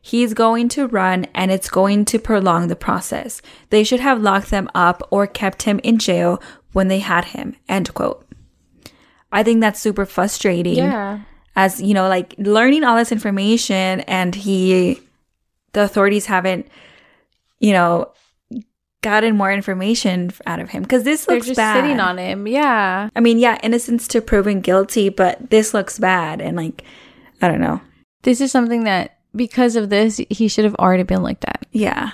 He's 0.00 0.34
going 0.34 0.68
to 0.70 0.86
run 0.86 1.26
and 1.34 1.50
it's 1.50 1.70
going 1.70 2.04
to 2.06 2.18
prolong 2.18 2.68
the 2.68 2.76
process. 2.76 3.40
They 3.70 3.84
should 3.84 4.00
have 4.00 4.20
locked 4.20 4.50
them 4.50 4.68
up 4.74 5.02
or 5.10 5.26
kept 5.26 5.62
him 5.62 5.80
in 5.82 5.98
jail 5.98 6.42
when 6.72 6.88
they 6.88 6.98
had 6.98 7.24
him. 7.24 7.56
End 7.68 7.92
quote. 7.94 8.24
I 9.32 9.42
think 9.42 9.60
that's 9.60 9.80
super 9.80 10.04
frustrating 10.04 10.78
as 11.56 11.80
you 11.80 11.94
know 11.94 12.08
like 12.08 12.34
learning 12.38 12.84
all 12.84 12.96
this 12.96 13.12
information 13.12 14.00
and 14.00 14.34
he 14.34 15.00
the 15.74 15.82
authorities 15.82 16.26
haven't 16.26 16.66
you 17.60 17.72
know 17.72 18.10
gotten 19.02 19.36
more 19.36 19.52
information 19.52 20.32
out 20.46 20.60
of 20.60 20.70
him 20.70 20.82
because 20.82 21.04
this 21.04 21.26
They're 21.26 21.36
looks 21.36 21.48
just 21.48 21.58
bad 21.58 21.82
sitting 21.82 22.00
on 22.00 22.16
him. 22.16 22.46
Yeah. 22.46 23.10
i 23.14 23.20
mean 23.20 23.38
yeah 23.38 23.58
innocence 23.62 24.08
to 24.08 24.22
proven 24.22 24.62
guilty 24.62 25.10
but 25.10 25.50
this 25.50 25.74
looks 25.74 25.98
bad 25.98 26.40
and 26.40 26.56
like 26.56 26.82
i 27.42 27.48
don't 27.48 27.60
know 27.60 27.80
This 28.22 28.40
is 28.40 28.50
something 28.50 28.84
that 28.84 29.18
because 29.36 29.74
of 29.76 29.90
this, 29.90 30.20
he 30.30 30.46
should 30.48 30.64
have 30.64 30.76
already 30.76 31.02
been 31.02 31.22
looked 31.22 31.44
at. 31.44 31.66
yeah 31.70 32.12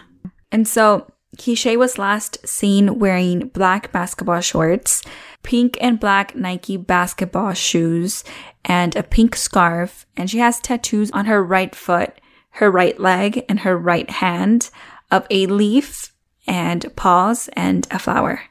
and 0.51 0.66
so 0.66 1.07
Keeshae 1.37 1.79
was 1.79 1.96
last 1.99 2.46
seen 2.46 2.99
wearing 2.99 3.49
black 3.49 3.92
basketball 3.92 4.40
shorts, 4.40 5.01
pink 5.44 5.79
and 5.81 6.01
black 6.01 6.35
Nike 6.35 6.77
basketball 6.77 7.53
shoes, 7.55 8.25
and 8.64 8.96
a 8.96 9.03
pink 9.05 9.37
scarf. 9.37 10.07
And 10.16 10.29
she 10.29 10.38
has 10.38 10.59
tattoos 10.59 11.11
on 11.12 11.27
her 11.27 11.42
right 11.42 11.73
foot, 11.73 12.20
her 12.53 12.71
right 12.71 12.99
leg, 12.99 13.45
and 13.49 13.61
her 13.61 13.77
right 13.77 14.11
hand 14.11 14.71
of 15.11 15.27
a 15.31 15.47
leaf 15.47 16.13
and 16.47 16.95
paws 16.97 17.49
and 17.55 17.87
a 17.91 17.99
flower. 17.99 18.43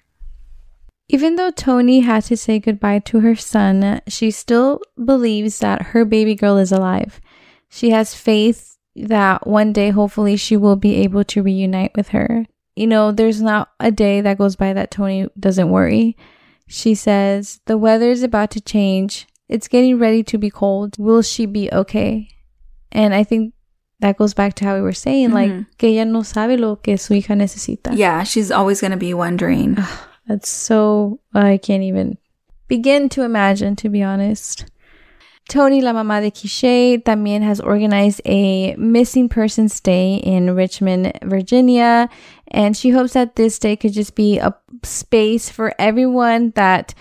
Even 1.09 1.35
though 1.35 1.49
Tony 1.49 2.01
had 2.01 2.23
to 2.25 2.37
say 2.37 2.59
goodbye 2.59 2.99
to 2.99 3.21
her 3.21 3.35
son, 3.35 3.99
she 4.07 4.29
still 4.29 4.79
believes 5.03 5.59
that 5.59 5.87
her 5.87 6.05
baby 6.05 6.35
girl 6.35 6.57
is 6.57 6.71
alive. 6.71 7.19
She 7.67 7.89
has 7.89 8.13
faith 8.13 8.77
that 8.95 9.47
one 9.47 9.73
day, 9.73 9.89
hopefully, 9.89 10.37
she 10.37 10.55
will 10.55 10.75
be 10.75 10.95
able 10.97 11.23
to 11.25 11.41
reunite 11.41 11.95
with 11.95 12.09
her. 12.09 12.45
You 12.75 12.87
know, 12.87 13.11
there's 13.11 13.41
not 13.41 13.69
a 13.79 13.91
day 13.91 14.21
that 14.21 14.37
goes 14.37 14.55
by 14.55 14.73
that 14.73 14.91
Tony 14.91 15.27
doesn't 15.39 15.69
worry. 15.69 16.15
She 16.67 16.93
says, 16.93 17.59
The 17.65 17.77
weather 17.77 18.11
is 18.11 18.21
about 18.21 18.51
to 18.51 18.61
change. 18.61 19.27
It's 19.47 19.67
getting 19.67 19.97
ready 19.97 20.23
to 20.23 20.37
be 20.37 20.51
cold. 20.51 20.97
Will 20.99 21.23
she 21.23 21.47
be 21.47 21.71
okay? 21.71 22.29
And 22.91 23.15
I 23.15 23.23
think 23.23 23.53
that 23.99 24.17
goes 24.17 24.33
back 24.33 24.53
to 24.55 24.65
how 24.65 24.75
we 24.75 24.81
were 24.81 24.93
saying, 24.93 25.31
like, 25.31 25.51
mm-hmm. 25.51 25.71
que 25.77 25.89
ella 25.99 26.05
no 26.05 26.21
sabe 26.21 26.57
lo 26.57 26.77
que 26.77 26.97
su 26.97 27.13
hija 27.13 27.35
necesita. 27.35 27.95
Yeah, 27.95 28.23
she's 28.23 28.51
always 28.51 28.81
going 28.81 28.91
to 28.91 28.97
be 28.97 29.13
wondering. 29.13 29.77
That's 30.27 30.49
so 30.49 31.19
I 31.33 31.57
can't 31.57 31.83
even 31.83 32.17
begin 32.67 33.09
to 33.09 33.23
imagine, 33.23 33.75
to 33.77 33.89
be 33.89 34.03
honest. 34.03 34.65
Tony, 35.49 35.81
la 35.81 35.93
mamá 35.93 36.21
de 36.21 36.29
Keeshae, 36.29 37.03
también 37.03 37.41
has 37.41 37.59
organized 37.59 38.21
a 38.23 38.75
missing 38.75 39.27
persons 39.27 39.79
day 39.79 40.15
in 40.17 40.55
Richmond, 40.55 41.11
Virginia, 41.23 42.07
and 42.49 42.77
she 42.77 42.91
hopes 42.91 43.13
that 43.13 43.35
this 43.35 43.57
day 43.57 43.75
could 43.75 43.91
just 43.91 44.13
be 44.13 44.37
a 44.37 44.55
space 44.83 45.49
for 45.49 45.73
everyone 45.79 46.51
that 46.51 46.93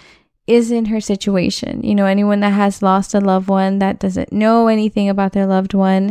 is 0.46 0.70
in 0.70 0.86
her 0.86 1.00
situation. 1.00 1.82
You 1.84 1.94
know, 1.94 2.06
anyone 2.06 2.40
that 2.40 2.54
has 2.54 2.80
lost 2.80 3.12
a 3.12 3.20
loved 3.20 3.48
one 3.48 3.80
that 3.80 4.00
doesn't 4.00 4.32
know 4.32 4.68
anything 4.68 5.10
about 5.10 5.32
their 5.32 5.46
loved 5.46 5.74
one, 5.74 6.10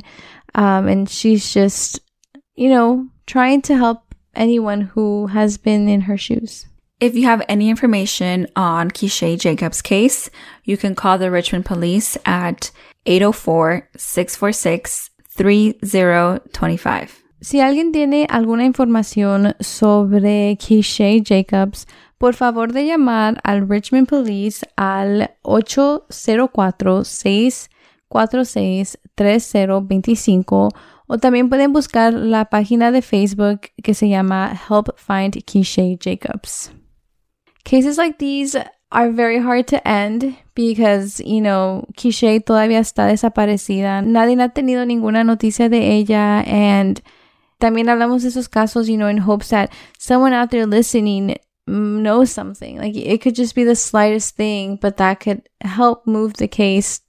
um, 0.57 0.87
and 0.87 1.09
she's 1.09 1.53
just, 1.53 2.01
you 2.55 2.69
know, 2.69 3.07
trying 3.27 3.61
to 3.61 3.77
help 3.77 4.13
anyone 4.35 4.81
who 4.81 5.27
has 5.27 5.57
been 5.57 5.87
in 5.87 6.01
her 6.01 6.17
shoes. 6.17 6.65
If 6.99 7.15
you 7.15 7.25
have 7.25 7.45
any 7.47 7.69
information 7.69 8.47
on 8.55 8.89
Keeshae 8.89 9.39
Jacobs' 9.39 9.83
case, 9.83 10.31
you 10.63 10.77
can 10.77 10.95
call 10.95 11.19
the 11.19 11.29
Richmond 11.29 11.65
police 11.65 12.17
at 12.25 12.71
804 13.05 13.87
646 13.95 15.11
3025. 15.29 17.23
Si 17.39 17.59
alguien 17.59 17.93
tiene 17.93 18.25
alguna 18.27 18.65
información 18.65 19.53
sobre 19.61 20.57
Keeshae 20.57 21.21
Jacobs, 21.21 21.85
por 22.17 22.33
favor 22.33 22.73
de 22.73 22.87
llamar 22.87 23.39
al 23.43 23.67
Richmond 23.67 24.07
Police 24.07 24.63
al 24.75 25.29
804-646-3025 29.17 30.69
o 31.07 31.17
también 31.17 31.49
pueden 31.49 31.73
buscar 31.73 32.13
la 32.13 32.45
página 32.45 32.91
de 32.91 33.01
Facebook 33.01 33.61
que 33.81 33.93
se 33.93 34.09
llama 34.09 34.59
Help 34.69 34.89
Find 34.97 35.43
Keisha 35.45 35.83
Jacobs. 35.99 36.71
Cases 37.63 37.97
like 37.97 38.17
these 38.17 38.57
are 38.91 39.11
very 39.11 39.39
hard 39.39 39.67
to 39.67 39.85
end 39.87 40.35
because, 40.53 41.21
you 41.23 41.41
know, 41.41 41.85
Keisha 41.95 42.39
todavía 42.41 42.79
está 42.79 43.07
desaparecida. 43.07 44.01
Nadie 44.01 44.41
ha 44.41 44.49
tenido 44.49 44.85
ninguna 44.85 45.23
noticia 45.23 45.69
de 45.69 45.95
ella 45.95 46.43
and 46.45 47.01
también 47.59 47.89
hablamos 47.89 48.23
de 48.23 48.29
esos 48.29 48.49
casos, 48.49 48.87
you 48.87 48.97
know, 48.97 49.09
in 49.09 49.17
hopes 49.17 49.49
that 49.49 49.71
someone 49.97 50.33
out 50.33 50.49
there 50.49 50.65
listening 50.65 51.35
knows 51.65 52.29
something. 52.29 52.77
Like 52.77 52.95
it 52.95 53.21
could 53.21 53.35
just 53.35 53.55
be 53.55 53.63
the 53.63 53.75
slightest 53.75 54.35
thing, 54.35 54.77
but 54.81 54.97
that 54.97 55.19
could 55.19 55.41
help 55.61 56.05
move 56.05 56.33
the 56.33 56.47
case 56.47 57.01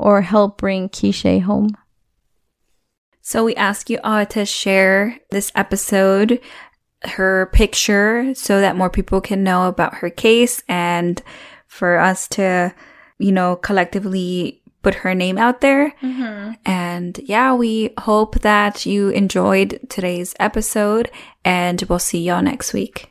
or 0.00 0.22
help 0.22 0.56
bring 0.56 0.88
Keeshae 0.88 1.42
home. 1.42 1.76
So 3.20 3.44
we 3.44 3.54
ask 3.54 3.90
you 3.90 3.98
all 4.02 4.24
to 4.26 4.46
share 4.46 5.18
this 5.30 5.52
episode, 5.54 6.40
her 7.02 7.50
picture, 7.52 8.34
so 8.34 8.60
that 8.60 8.76
more 8.76 8.88
people 8.90 9.20
can 9.20 9.44
know 9.44 9.68
about 9.68 9.96
her 9.96 10.08
case 10.08 10.62
and 10.68 11.22
for 11.66 11.98
us 11.98 12.26
to, 12.28 12.74
you 13.18 13.30
know, 13.30 13.56
collectively 13.56 14.62
put 14.82 14.94
her 14.94 15.14
name 15.14 15.36
out 15.36 15.60
there. 15.60 15.92
Mm-hmm. 16.02 16.52
And 16.64 17.20
yeah, 17.24 17.52
we 17.52 17.92
hope 17.98 18.40
that 18.40 18.86
you 18.86 19.10
enjoyed 19.10 19.80
today's 19.90 20.34
episode 20.40 21.10
and 21.44 21.82
we'll 21.88 21.98
see 21.98 22.22
y'all 22.24 22.42
next 22.42 22.72
week. 22.72 23.10